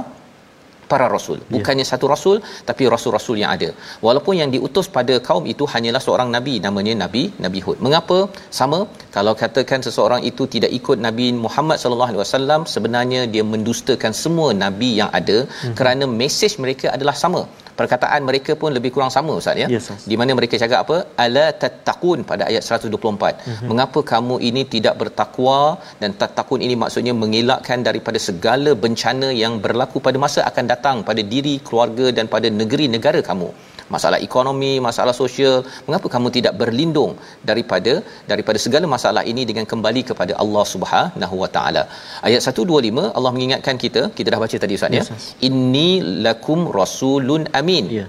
[0.92, 1.48] para rasul Ya.
[1.54, 2.36] bukannya satu rasul
[2.70, 3.68] tapi rasul-rasul yang ada
[4.06, 8.18] walaupun yang diutus pada kaum itu hanyalah seorang nabi namanya nabi nabi Hud mengapa
[8.60, 8.80] sama
[9.16, 14.48] kalau katakan seseorang itu tidak ikut nabi Muhammad sallallahu alaihi wasallam sebenarnya dia mendustakan semua
[14.64, 15.50] nabi yang ada Mhm.
[15.52, 15.76] mm-hmm.
[15.80, 17.42] kerana mesej mereka adalah sama
[17.78, 21.44] perkataan mereka pun lebih kurang sama ustaz ya Yes, di mana mereka cakap apa ala
[21.62, 23.46] tattaqun pada ayat 124 Mhm.
[23.48, 23.68] mm-hmm.
[23.70, 25.58] mengapa kamu ini tidak bertakwa
[26.02, 31.22] dan tattaqun ini maksudnya mengelakkan daripada segala bencana yang berlaku pada masa akan datang pada
[31.34, 33.48] diri keluarga dan pada negeri negara kamu
[33.94, 35.54] masalah ekonomi masalah sosial
[35.86, 37.12] mengapa kamu tidak berlindung
[37.50, 37.92] daripada
[38.30, 41.82] daripada segala masalah ini dengan kembali kepada Allah Subhanahu wa taala
[42.28, 45.28] ayat 125 Allah mengingatkan kita kita dah baca tadi ustaz ya Yes, Ustaz.
[45.48, 45.90] inni
[46.26, 48.06] lakum rasulun amin Ya.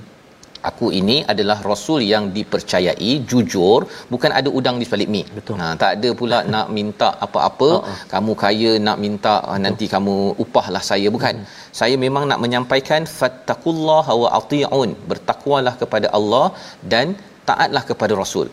[0.70, 3.80] Aku ini adalah rasul yang dipercayai jujur
[4.14, 5.22] bukan ada udang di sebalik mi.
[5.38, 5.56] Betul.
[5.62, 7.70] ha tak ada pula nak minta apa-apa.
[7.76, 7.96] Ha-ha.
[8.14, 11.08] kamu kaya nak minta ah, nanti kamu upahlah saya.
[11.18, 11.36] Bukan.
[11.42, 11.48] Hmm.
[11.80, 14.92] saya memang nak menyampaikan fattaqullaha wa atiun.
[15.12, 16.46] Bertakwalah kepada Allah
[16.94, 17.08] dan
[17.50, 18.48] taatlah kepada rasul.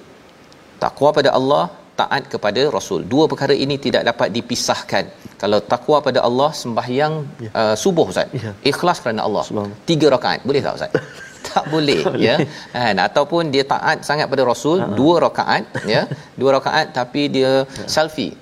[0.84, 1.64] Takwa pada Allah
[2.00, 3.00] taat kepada rasul.
[3.12, 5.04] Dua perkara ini tidak dapat dipisahkan.
[5.42, 7.14] Kalau takwa pada Allah sembahyang
[7.46, 7.50] Ya.
[7.60, 8.28] uh, subuh ustaz.
[8.44, 8.52] Ya.
[8.70, 9.44] ikhlas kerana Allah.
[9.90, 10.40] Tiga rakaat.
[10.48, 10.92] Boleh tak ustaz
[11.54, 12.34] tak boleh ya.
[12.74, 16.02] kan ataupun dia taat sangat pada rasul Ha, dua rakaat ya.
[16.40, 17.50] Dua rakaat tapi dia
[17.94, 18.32] selfie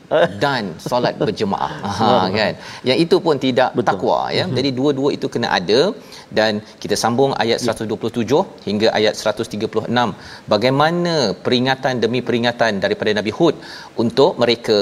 [0.42, 1.72] dan solat berjemaah.
[1.98, 2.52] Ha kan.
[2.88, 3.88] Yang itu pun tidak Betul.
[3.88, 4.44] takwa ya.
[4.58, 5.80] Jadi dua-dua itu kena ada.
[6.38, 13.56] Dan kita sambung ayat 127 hingga ayat 136 bagaimana peringatan demi peringatan daripada Nabi Hud
[14.04, 14.78] untuk mereka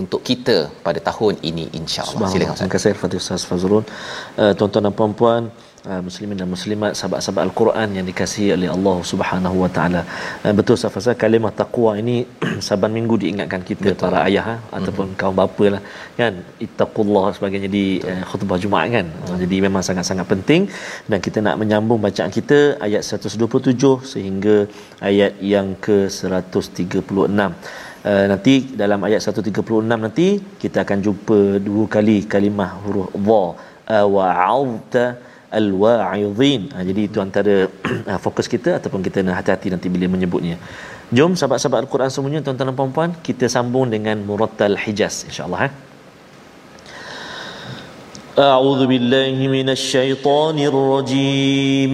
[0.00, 2.54] untuk kita pada tahun ini insyaallah silakan.
[2.54, 2.60] Ustaz.
[2.60, 3.84] Terima kasih Al-Fatih Ustaz Fazrul.
[4.42, 5.42] Uh, tuan-tuan dan puan-puan,
[5.88, 10.02] uh, muslimin dan muslimat, sahabat-sahabat Al-Quran yang dikasihi oleh Allah Subhanahu wa taala.
[10.44, 12.16] Uh, betul Fazrul, kalimah taqwa ini
[12.66, 14.02] saban minggu diingatkan kita betul.
[14.02, 15.16] para ayah ha, ataupun Mhm.
[15.20, 15.82] kaum bapa lah
[16.20, 16.34] kan.
[16.66, 19.06] Ittaqullah sebagainya di uh, khutbah Jumaat kan.
[19.26, 20.62] Uh, jadi memang sangat-sangat penting
[21.10, 24.56] dan kita nak menyambung bacaan kita ayat 127 sehingga
[25.10, 27.54] ayat yang ke 136.
[28.10, 30.28] Uh, nanti dalam ayat 136 nanti
[30.62, 35.04] kita akan jumpa dua kali kalimah huruf dha wa'adta
[35.59, 36.61] al-wa'idhin.
[36.75, 37.55] Ha, jadi itu antara
[38.11, 40.57] uh, fokus kita ataupun kita nak hati-hati nanti bila menyebutnya.
[41.13, 45.73] Jom sahabat-sahabat Al-Quran semuanya tuan-tuan dan puan-puan kita sambung dengan Murattal Hijaz insya-Allah eh.
[48.35, 51.91] أعوذ بالله من الشيطان الرجيم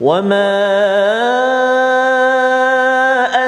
[0.00, 0.52] وما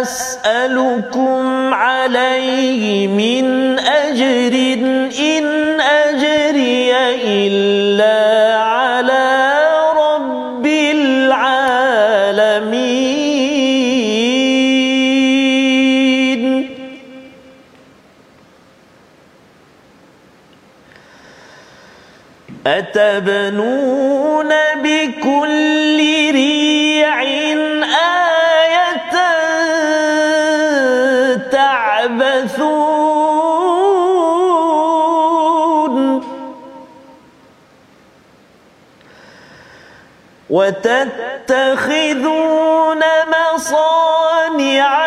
[0.01, 3.45] أسألكم عليه من
[3.79, 4.66] أجر
[41.48, 45.07] وتتخذون مصانع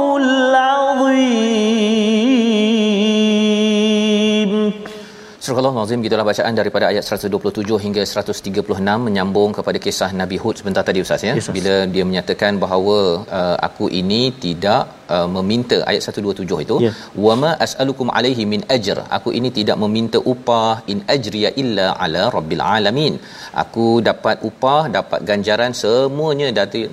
[5.73, 10.55] Surah Al-Azim gitulah bacaan daripada ayat 127 hingga 136 menyambung kepada kisah Nabi Hud.
[10.61, 11.33] Sebentar tadi Ustaz ya?
[11.37, 12.97] Yes, bila dia menyatakan bahawa
[13.37, 14.81] uh, aku ini tidak
[15.15, 16.91] uh, meminta ayat 127 itu Ya.
[17.25, 18.97] wama as'alukum alaihi min ajr.
[19.17, 23.15] Aku ini tidak meminta upah in ajriya illa ala rabbil alamin.
[23.63, 26.49] Aku dapat upah dapat ganjaran semuanya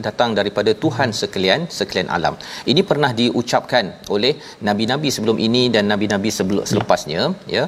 [0.09, 2.37] datang daripada Tuhan sekalian sekalian alam.
[2.73, 3.85] Ini pernah diucapkan
[4.17, 4.33] oleh
[4.71, 7.23] nabi-nabi sebelum ini dan nabi-nabi sebelum selepasnya
[7.59, 7.65] ya.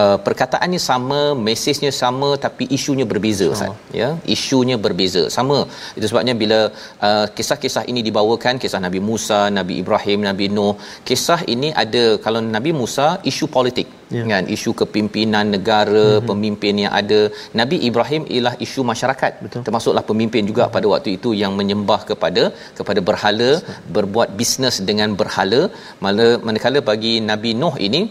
[0.00, 0.16] Uh,
[0.56, 3.72] perkataannya sama mesejnya sama tapi isunya berbeza Ustaz.
[4.00, 5.22] Ya isunya berbeza.
[5.36, 5.58] Sama.
[5.96, 6.60] Itu sebabnya bila
[7.08, 10.74] uh, kisah-kisah ini dibawakan kisah Nabi Musa Nabi Ibrahim Nabi Nuh
[11.08, 13.88] kisah ini ada kalau Nabi Musa isu politik.
[14.14, 14.22] Ya.
[14.30, 16.26] kan isu kepimpinan negara mm-hmm.
[16.30, 17.20] pemimpin yang ada.
[17.60, 19.32] Nabi Ibrahim ialah isu masyarakat.
[19.44, 19.62] Betul.
[19.66, 22.42] termasuklah pemimpin juga pada waktu itu yang menyembah kepada
[22.78, 23.50] kepada berhala
[23.96, 25.60] berbuat bisnes dengan berhala.
[26.04, 28.02] Mana manakala bagi Nabi Nuh ini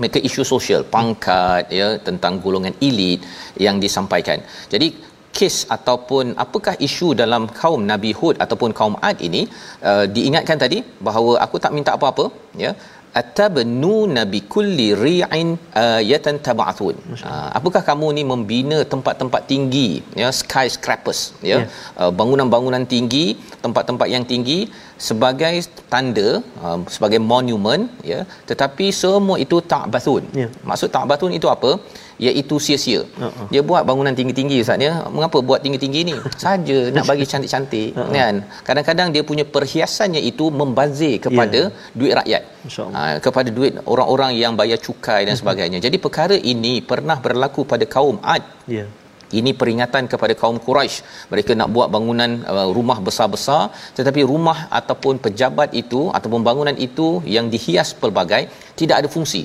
[0.00, 3.20] mereka isu sosial pangkat ya tentang golongan elit
[3.66, 4.38] yang disampaikan.
[4.72, 4.88] Jadi
[5.38, 9.42] kes ataupun apakah isu dalam kaum Nabi Hud ataupun kaum Ad ini
[9.90, 12.24] uh, diingatkan tadi bahawa aku tak minta apa-apa
[12.64, 12.72] ya
[13.20, 16.96] atabnu nabi kulli ri'in ayatan tab'athun.
[17.30, 19.88] Uh, apakah kamu ni membina tempat-tempat tinggi
[20.22, 21.20] ya skyscrapers
[21.50, 21.50] ya?
[21.50, 21.58] Ya.
[22.00, 23.24] uh, bangunan-bangunan tinggi
[23.64, 24.58] tempat-tempat yang tinggi
[25.08, 25.54] sebagai
[25.92, 26.28] tanda
[26.64, 28.20] uh, sebagai monumen ya.
[28.50, 30.24] Tetapi semua itu ta'bathun.
[30.42, 30.48] Ya.
[30.70, 31.72] maksud ta'bathun itu apa
[32.26, 33.46] iaitu sia-sia Uh-uh.
[33.52, 38.12] dia buat bangunan tinggi-tinggi ustaz ya mengapa buat tinggi-tinggi ni saja nak bagi cantik-cantik Uh-uh.
[38.16, 38.34] kan
[38.68, 41.60] kadang-kadang dia punya perhiasannya itu membazir kepada
[41.98, 42.42] duit rakyat
[42.96, 47.86] ha, kepada duit orang-orang yang bayar cukai dan sebagainya jadi perkara ini pernah berlaku pada
[47.96, 48.44] kaum Ad
[48.76, 48.84] Ya.
[49.38, 50.96] ini peringatan kepada kaum Quraisy.
[51.32, 53.62] Mereka nak buat bangunan uh, rumah besar-besar
[53.98, 58.42] tetapi rumah ataupun pejabat itu ataupun bangunan itu yang dihias pelbagai
[58.80, 59.42] tidak ada fungsi.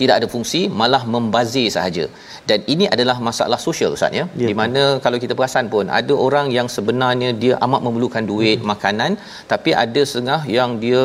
[0.00, 2.04] Tidak ada fungsi malah membazir sahaja.
[2.48, 4.24] Dan ini adalah masalah sosial Ustaz ya.
[4.42, 4.48] Ya.
[4.50, 8.68] Di mana kalau kita perasan pun ada orang yang sebenarnya dia amat memerlukan duit, hmm.
[8.72, 9.12] makanan
[9.52, 11.02] tapi ada setengah yang dia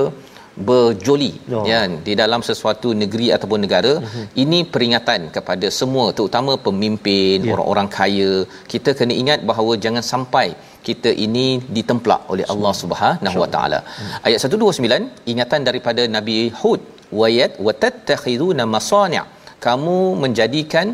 [0.70, 1.64] berjoli Oh.
[1.70, 4.26] ya di dalam sesuatu negeri ataupun negara uh-huh.
[4.44, 7.54] ini peringatan kepada semua terutama pemimpin Ya.
[7.56, 8.32] orang-orang kaya
[8.74, 10.48] kita kena ingat bahawa jangan sampai
[10.88, 11.46] kita ini
[11.78, 13.80] ditemplak oleh Allah Subhanahu Wa Taala.
[14.28, 16.82] Ayat 129 ingatan daripada Nabi Hud
[17.22, 19.24] wayat watattakhiduna masani'
[19.66, 20.88] kamu menjadikan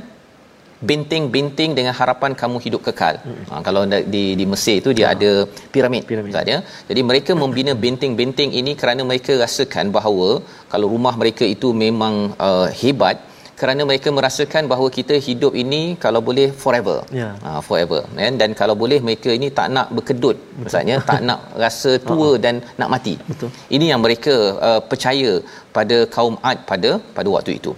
[0.88, 3.16] benteng-benteng dengan harapan kamu hidup kekal.
[3.28, 3.44] Hmm.
[3.50, 3.82] Ha, kalau
[4.14, 5.08] di di Mesir itu dia ya.
[5.16, 5.32] ada
[5.74, 6.32] piramid, piramid.
[6.32, 6.60] Ustaz ya.
[6.90, 10.30] Jadi mereka membina benteng-benteng ini kerana mereka rasakan bahawa
[10.74, 12.16] kalau rumah mereka itu memang
[12.48, 13.18] uh, hebat
[13.62, 16.98] kerana mereka merasakan bahawa kita hidup ini kalau boleh forever.
[17.20, 17.30] Ya.
[17.46, 18.02] Ha, forever.
[18.20, 18.36] Kan?
[18.42, 20.38] Dan kalau boleh mereka ini tak nak berkedut.
[20.62, 23.16] Maksudnya tak nak rasa tua dan nak mati.
[23.32, 23.50] Betul.
[23.76, 24.36] Ini yang mereka
[24.70, 25.32] uh, percaya
[25.78, 27.72] pada kaum Ad pada pada waktu itu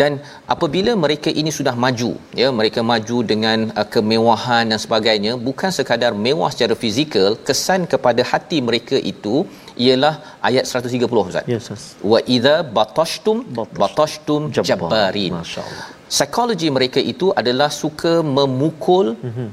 [0.00, 0.12] dan
[0.54, 2.10] apabila mereka ini sudah maju
[2.40, 8.24] ya mereka maju dengan uh, kemewahan dan sebagainya bukan sekadar mewah secara fizikal kesan kepada
[8.32, 9.36] hati mereka itu
[9.86, 10.14] ialah
[10.48, 11.44] ayat 130 Ustaz.
[11.52, 11.84] Ya Ustaz.
[12.12, 13.38] Wa idza batashtum
[13.82, 15.32] batashtum jabbarin.
[15.38, 15.86] Masya-Allah.
[16.12, 19.48] Psikologi mereka itu adalah suka memukul mm-hmm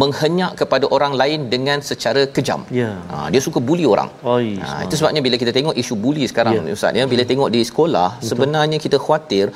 [0.00, 2.60] menghenyak kepada orang lain dengan secara kejam.
[2.80, 2.90] Ya.
[3.12, 4.08] Ha, dia suka buli orang.
[4.24, 6.74] Oh, ha, itu sebabnya bila kita tengok isu buli sekarang ya.
[6.76, 7.30] ustaz ya bila hmm.
[7.30, 8.28] tengok di sekolah Betul.
[8.30, 9.46] sebenarnya kita khawatir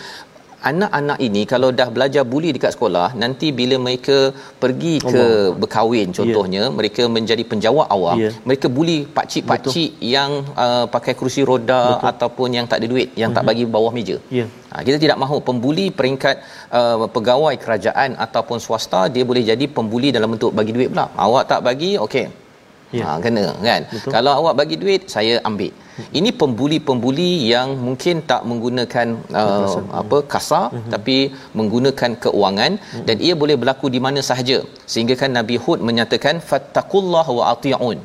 [0.71, 5.55] anak-anak ini kalau dah belajar buli dekat sekolah nanti bila mereka pergi ke Allah.
[5.61, 6.75] berkahwin contohnya yeah.
[6.79, 8.35] mereka menjadi penjawat awam yeah.
[8.49, 12.09] mereka buli pakcik-pakcik yang uh, pakai kerusi roda Betul.
[12.11, 13.37] ataupun yang tak ada duit yang uh-huh.
[13.39, 13.51] tak mhm.
[13.51, 14.49] bagi bawah meja yeah.
[14.73, 16.37] ha, kita tidak mahu pembuli peringkat
[16.79, 21.47] uh, pegawai kerajaan ataupun swasta dia boleh jadi pembuli dalam bentuk bagi duit pula awak
[21.53, 22.48] tak bagi okey
[22.97, 23.17] yeah.
[23.17, 24.11] ha, kena kan Betul.
[24.15, 25.73] kalau awak bagi duit saya ambil
[26.19, 29.09] ini pembuli-pembuli yang mungkin tak menggunakan
[29.43, 30.91] uh, apa kasar uh-huh.
[30.95, 31.17] tapi
[31.59, 33.05] menggunakan keuangan uh-huh.
[33.09, 34.59] dan ia boleh berlaku di mana sahaja
[34.93, 37.99] sehingga kan Nabi Hud menyatakan fattaqullaha wa ati'un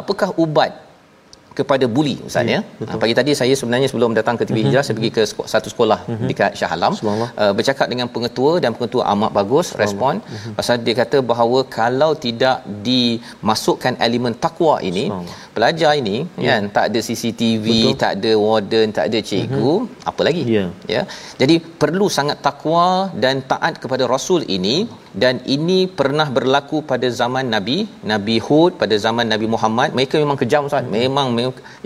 [0.00, 0.87] apakah ubat
[1.58, 2.60] kepada buli ustaz ya.
[2.62, 2.96] ya.
[3.02, 4.58] Pagi tadi saya sebenarnya sebelum datang ke TV.
[4.66, 4.86] Hijrah uh-huh.
[4.86, 5.22] saya pergi ke
[5.54, 6.28] satu sekolah uh-huh.
[6.30, 10.54] dekat Shah Alam uh, bercakap dengan pengetua dan pengetua amat bagus respon uh-huh.
[10.58, 15.04] pasal dia kata bahawa kalau tidak dimasukkan elemen takwa ini
[15.56, 16.48] pelajar ini yeah.
[16.50, 17.98] kan tak ada CCTV Betul.
[18.02, 20.10] tak ada warden tak ada cikgu uh-huh.
[20.10, 20.68] apa lagi yeah.
[20.94, 21.02] ya
[21.42, 22.86] jadi perlu sangat takwa
[23.24, 24.76] dan taat kepada rasul ini
[25.22, 27.78] dan ini pernah berlaku pada zaman Nabi
[28.12, 30.94] Nabi Hud pada zaman Nabi Muhammad mereka memang kejam Ustaz hmm.
[31.04, 31.28] memang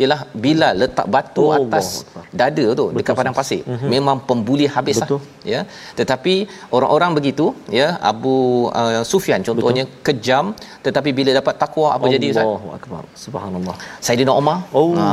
[0.00, 2.24] ialah bila letak batu oh, atas Allah.
[2.40, 3.88] dada tu Betul, dekat padang pasir hmm.
[3.94, 5.20] memang pembuli habis lah
[5.52, 5.60] ya
[5.98, 6.34] tetapi
[6.76, 7.46] orang-orang begitu
[7.78, 8.34] ya Abu
[8.80, 10.02] uh, Sufyan contohnya Betul.
[10.06, 10.44] kejam
[10.86, 15.08] tetapi bila dapat takwa apa Allah jadi Ustaz Allahu akbar subhanallah Saidina Umar oh, ha,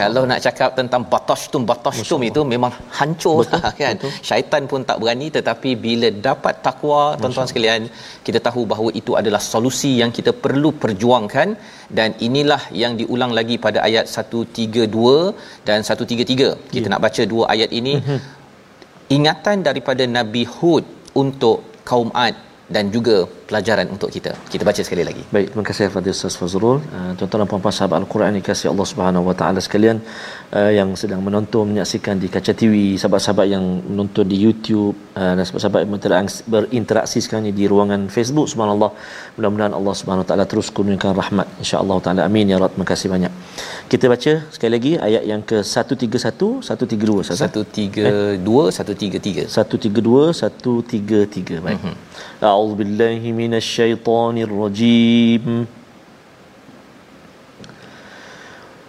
[0.00, 3.60] kalau nak cakap tentang batashtum batashtum itu memang hancur Betul.
[3.64, 4.12] Lah, kan Betul.
[4.28, 7.82] syaitan pun tak berani tetapi bila dapat takwa tuan-tuan sekalian
[8.26, 11.48] kita tahu bahawa itu adalah solusi yang kita perlu perjuangkan
[11.90, 14.88] dan inilah yang diulang lagi pada ayat 132
[15.68, 16.92] dan 133 kita ya.
[16.92, 18.18] nak baca dua ayat ini mhm.
[19.16, 24.32] ingatan daripada Nabi Hud untuk kaum Ad dan juga pelajaran untuk kita.
[24.52, 25.22] Kita baca sekali lagi.
[25.34, 26.80] Baik, terima kasih kepada Ustaz Fazrul.
[26.96, 30.00] Uh, tuan-tuan dan puan-puan sahabat Al-Quran dikasihi Allah Subhanahu Wa Taala sekalian
[30.58, 35.44] uh, yang sedang menonton menyaksikan di kaca TV, sahabat-sahabat yang menonton di YouTube uh, dan
[35.44, 38.90] sahabat-sahabat yang berinteraksi sekarang di ruangan Facebook subhanallah.
[39.36, 42.22] Mudah-mudahan Allah Subhanahu Wa Taala terus kurniakan rahmat insya-Allah taala.
[42.28, 43.32] Amin ya rabbal Terima kasih banyak.
[43.89, 47.41] Kita baca sekali lagi ayat yang ke 131, 132 Ustaz.
[47.41, 49.49] 132, 133.
[49.49, 51.57] 132, 133.
[51.57, 51.81] Baik.
[51.81, 51.95] Mhm.
[52.39, 55.65] A'udzubillahi من الشيطان الرجيم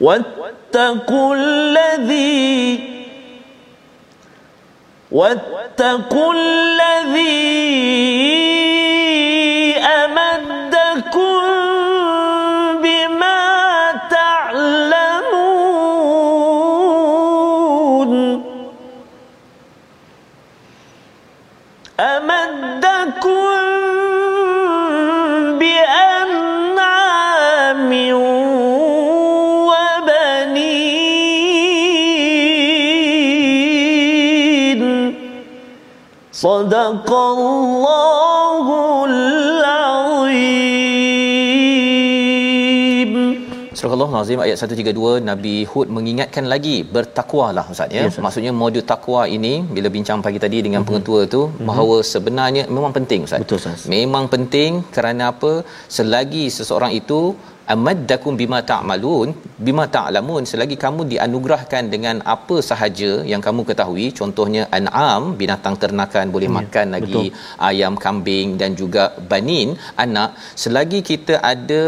[0.01, 2.81] واتقوا الذي
[5.11, 7.61] واتقوا الذي
[36.45, 38.67] صدق الله
[43.81, 48.03] Surah Al-Azim ayat 132 Nabi Hud mengingatkan lagi bertakwalah ustaz ya.
[48.07, 50.89] Yes, Maksudnya modul takwa ini bila bincang pagi tadi dengan mm-hmm.
[50.89, 51.69] pengetua tu mm-hmm.
[51.71, 53.41] bahawa sebenarnya memang penting ustaz.
[53.45, 53.89] Betul ustaz.
[53.95, 55.53] Memang penting kerana apa?
[55.97, 57.21] Selagi seseorang itu
[57.74, 59.30] amaddakum bima ta'malun
[59.66, 66.34] bima ta'lamun selagi kamu dianugerahkan dengan apa sahaja yang kamu ketahui contohnya an'am binatang ternakan
[66.36, 67.64] boleh ya, makan lagi betul.
[67.70, 69.70] ayam kambing dan juga banin
[70.06, 70.30] anak
[70.64, 71.84] selagi kita ada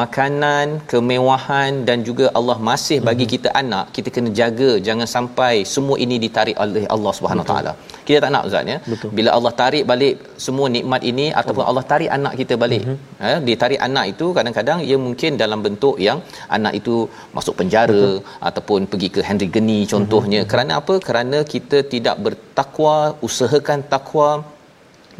[0.00, 3.32] makanan kemewahan dan juga Allah masih bagi hmm.
[3.34, 7.74] kita anak kita kena jaga jangan sampai semua ini ditarik oleh Allah Subhanahu taala
[8.08, 9.10] kita tak nak ustaz ya betul.
[9.18, 10.14] bila Allah tarik balik
[10.46, 12.98] semua nikmat ini ataupun Allah tarik anak kita balik hmm.
[13.30, 16.18] eh, ditarik anak itu kadang-kadang ia mungkin dalam bentuk yang
[16.56, 16.94] anak itu
[17.36, 18.46] masuk penjara Betul.
[18.48, 20.52] ataupun pergi ke Henry Geni contohnya mm-hmm.
[20.52, 22.96] kerana apa kerana kita tidak bertakwa
[23.28, 24.30] usahakan takwa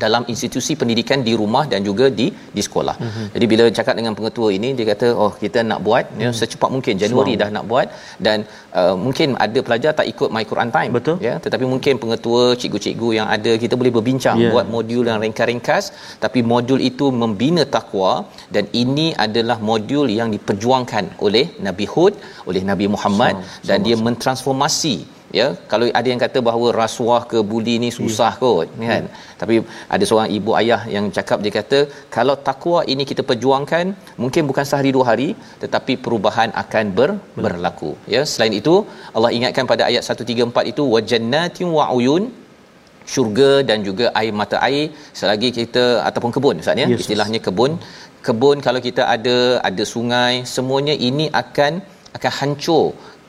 [0.02, 2.26] dalam institusi pendidikan di rumah dan juga di
[2.56, 2.96] di sekolah.
[3.02, 3.26] Mm-hmm.
[3.34, 6.24] Jadi bila cakap dengan pengetua ini dia kata oh kita nak buat mm-hmm.
[6.24, 7.42] ya secepat mungkin Januari Semang.
[7.42, 7.86] dah nak buat
[8.26, 8.38] dan
[8.80, 11.16] uh, mungkin ada pelajar tak ikut My Quran Time Betul.
[11.28, 14.52] ya tetapi mungkin pengetua cikgu-cikgu yang ada kita boleh berbincang yeah.
[14.54, 15.84] buat modul yang ringkas-ringkas
[16.24, 18.12] tapi modul itu membina takwa
[18.54, 22.14] dan ini adalah modul yang diperjuangkan oleh Nabi Hud
[22.50, 23.66] oleh Nabi Muhammad Semang.
[23.68, 23.86] dan Semang.
[23.86, 24.96] dia mentransformasi
[25.38, 28.42] ya kalau ada yang kata bahawa rasuah ke buli ni susah yeah.
[28.42, 29.04] kot kan?
[29.04, 29.36] Yeah.
[29.40, 29.54] tapi
[29.94, 31.78] ada seorang ibu ayah yang cakap dia kata
[32.16, 33.86] kalau takwa ini kita perjuangkan
[34.22, 35.28] mungkin bukan sehari dua hari
[35.62, 37.10] tetapi perubahan akan ber,
[37.44, 37.92] berlaku.
[38.14, 38.74] Ya selain itu
[39.16, 42.24] Allah ingatkan pada ayat 134 itu wajannatin wa uyun
[43.12, 44.86] syurga dan juga air mata air
[45.20, 46.86] selagi kita ataupun kebun ustaz ya?
[46.92, 47.74] Yes, istilahnya kebun.
[48.26, 49.36] Kebun kalau kita ada
[49.68, 51.72] ada sungai semuanya ini akan
[52.16, 52.86] akan hancur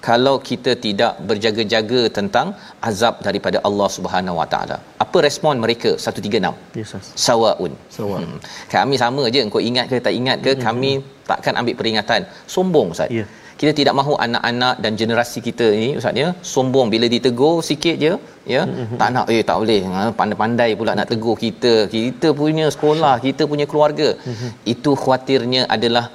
[0.07, 2.47] kalau kita tidak berjaga-jaga tentang
[2.89, 4.77] azab daripada Allah Subhanahu Wa Taala.
[5.05, 6.79] Apa respon mereka 136?
[6.79, 6.93] Yes,
[7.25, 7.73] Sawaun.
[7.97, 8.17] Sawa.
[8.23, 8.39] Hmm.
[8.75, 10.65] Kami sama je engkau ingat ke tak ingat ke mm-hmm.
[10.67, 10.91] kami
[11.29, 12.21] takkan ambil peringatan.
[12.55, 13.11] Sombong ustaz.
[13.19, 13.29] Yeah.
[13.59, 18.13] Kita tidak mahu anak-anak dan generasi kita ni ustaz ya sombong bila ditegur sikit je
[18.53, 18.97] ya mm-hmm.
[19.01, 21.73] tak nak eh tak boleh ha, pandai-pandai pula nak tegur kita.
[21.95, 24.09] Kita punya sekolah, kita punya keluarga.
[24.15, 24.49] Mm-hmm.
[24.75, 26.05] Itu khawatirnya adalah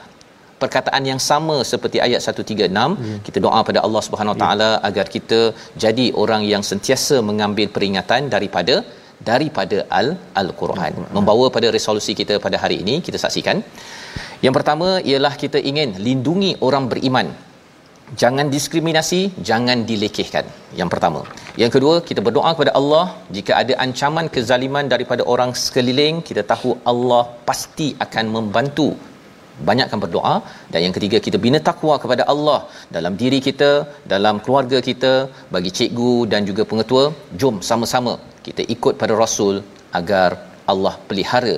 [0.62, 3.16] perkataan yang sama seperti ayat 136 ya.
[3.26, 5.40] kita doa pada Allah Subhanahu taala agar kita
[5.84, 8.76] jadi orang yang sentiasa mengambil peringatan daripada
[9.30, 10.08] daripada al
[10.42, 11.08] al-Quran ya.
[11.16, 13.58] membawa pada resolusi kita pada hari ini kita saksikan
[14.46, 17.28] yang pertama ialah kita ingin lindungi orang beriman
[18.22, 20.46] jangan diskriminasi jangan dilekehkan
[20.80, 21.20] yang pertama
[21.62, 26.72] yang kedua kita berdoa kepada Allah jika ada ancaman kezaliman daripada orang sekeliling kita tahu
[26.92, 28.88] Allah pasti akan membantu
[29.68, 30.36] banyakkan berdoa
[30.72, 32.60] dan yang ketiga kita bina takwa kepada Allah
[32.96, 33.70] dalam diri kita
[34.14, 35.12] dalam keluarga kita
[35.54, 37.04] bagi cikgu dan juga pengetua.
[37.42, 38.14] Jom sama-sama
[38.46, 39.56] kita ikut pada rasul
[40.00, 40.30] agar
[40.72, 41.56] Allah pelihara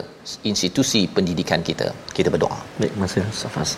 [0.50, 1.86] institusi pendidikan kita.
[2.16, 2.58] Kita berdoa.
[2.82, 3.70] Baik, masih safas.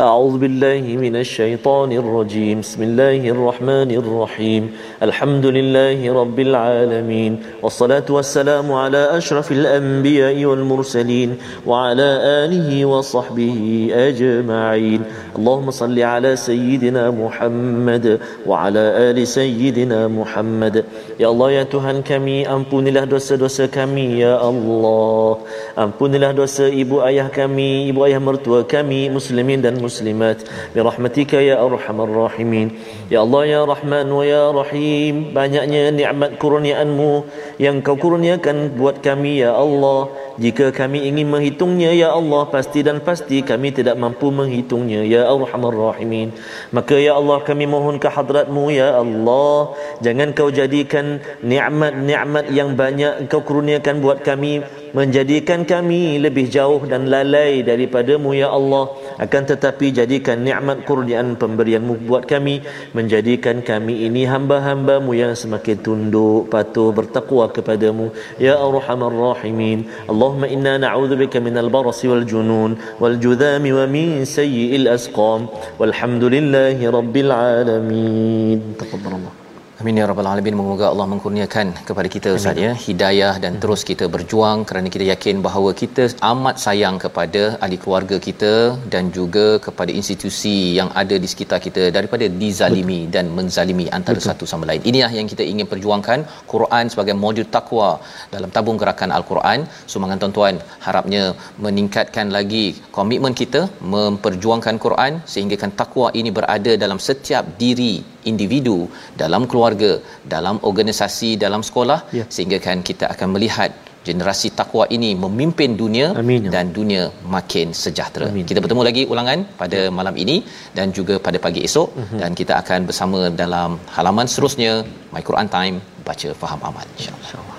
[0.00, 2.56] A'udzu billahi minasyaitonir rajim.
[2.64, 4.62] Bismillahirrahmanirrahim.
[5.06, 7.32] Alhamdulillahi rabbil alamin.
[7.64, 11.30] Wassalatu wassalamu ala asyrafil anbiya'i wal mursalin
[11.68, 12.08] wa ala
[12.44, 15.00] alihi wa sahbihi ajma'in.
[15.36, 18.04] Allahumma salli ala sayyidina Muhammad
[18.48, 20.74] wa ala ali sayyidina Muhammad.
[21.20, 25.44] Ya Allah ya Tuhan kami, ampunilah dosa-dosa kami ya Allah.
[25.80, 30.44] Ampunilah dosa ibu ayah kami, ibu ayah mertua kami, muslimin dan muslimat.
[30.76, 32.76] Birahmatika ya arhamar rahimin.
[33.08, 35.32] Ya Allah ya Rahman wa ya Rahim.
[35.32, 37.24] Banyaknya nikmat kurniaanmu
[37.56, 40.12] yang kau kurniakan buat kami ya Allah.
[40.36, 45.72] Jika kami ingin menghitungnya ya Allah pasti dan pasti kami tidak mampu menghitungnya ya Arhamar
[45.72, 46.36] Rahimin.
[46.76, 49.72] Maka ya Allah kami mohon ke hadratmu ya Allah
[50.04, 54.60] jangan kau jadikan nikmat-nikmat yang banyak kau kurniakan buat kami
[54.96, 58.90] menjadikan kami lebih jauh dan lalai daripadamu ya Allah.
[59.20, 62.64] Akan tetapi jadikan nikmat kurniaan pemberianmu buat kami
[62.96, 69.86] menjadikan kami ini hamba-hambamu yang semakin tunduk patuh bertakwa kepadamu ya arhamar rahimin.
[70.06, 75.50] Allahumma inna na'udzu bika minal barasi wal junun wal judhami wa min sayyi'il asqam.
[75.82, 78.58] Walhamdulillahi rabbil alamin.
[78.80, 79.49] Taqabbalallah
[79.82, 80.54] Amin ya rabbal alamin.
[80.60, 83.60] Moga Allah mengkurniakan kepada kita Ustaz ya hidayah dan hmm.
[83.62, 88.52] terus kita berjuang kerana kita yakin bahawa kita amat sayang kepada ahli keluarga kita
[88.94, 93.14] dan juga kepada institusi yang ada di sekitar kita daripada dizalimi Betul.
[93.14, 94.28] dan menzalimi antara Betul.
[94.28, 94.84] satu sama lain.
[94.92, 97.90] Inilah yang kita ingin perjuangkan Quran sebagai modul takwa
[98.36, 99.64] dalam tabung gerakan Al-Quran.
[99.94, 101.24] Sumbangan tuan-tuan harapnya
[101.68, 102.66] meningkatkan lagi
[102.98, 103.64] komitmen kita
[103.96, 107.94] memperjuangkan Quran sehingga takwa ini berada dalam setiap diri
[108.30, 108.78] individu
[109.22, 109.92] dalam keluarga
[110.34, 112.24] dalam organisasi dalam sekolah ya.
[112.34, 113.72] sehingga kan kita akan melihat
[114.08, 116.48] generasi takwa ini memimpin dunia Amin.
[116.54, 117.02] Dan dunia
[117.34, 118.26] makin sejahtera.
[118.32, 118.48] Amin.
[118.50, 119.94] Kita bertemu lagi ulangan pada ya.
[119.98, 120.36] malam ini
[120.78, 122.20] dan juga pada pagi esok uh-huh.
[122.24, 124.74] dan kita akan bersama dalam halaman seterusnya
[125.14, 127.26] My Quran Time baca faham amal insyaallah.
[127.30, 127.58] Insya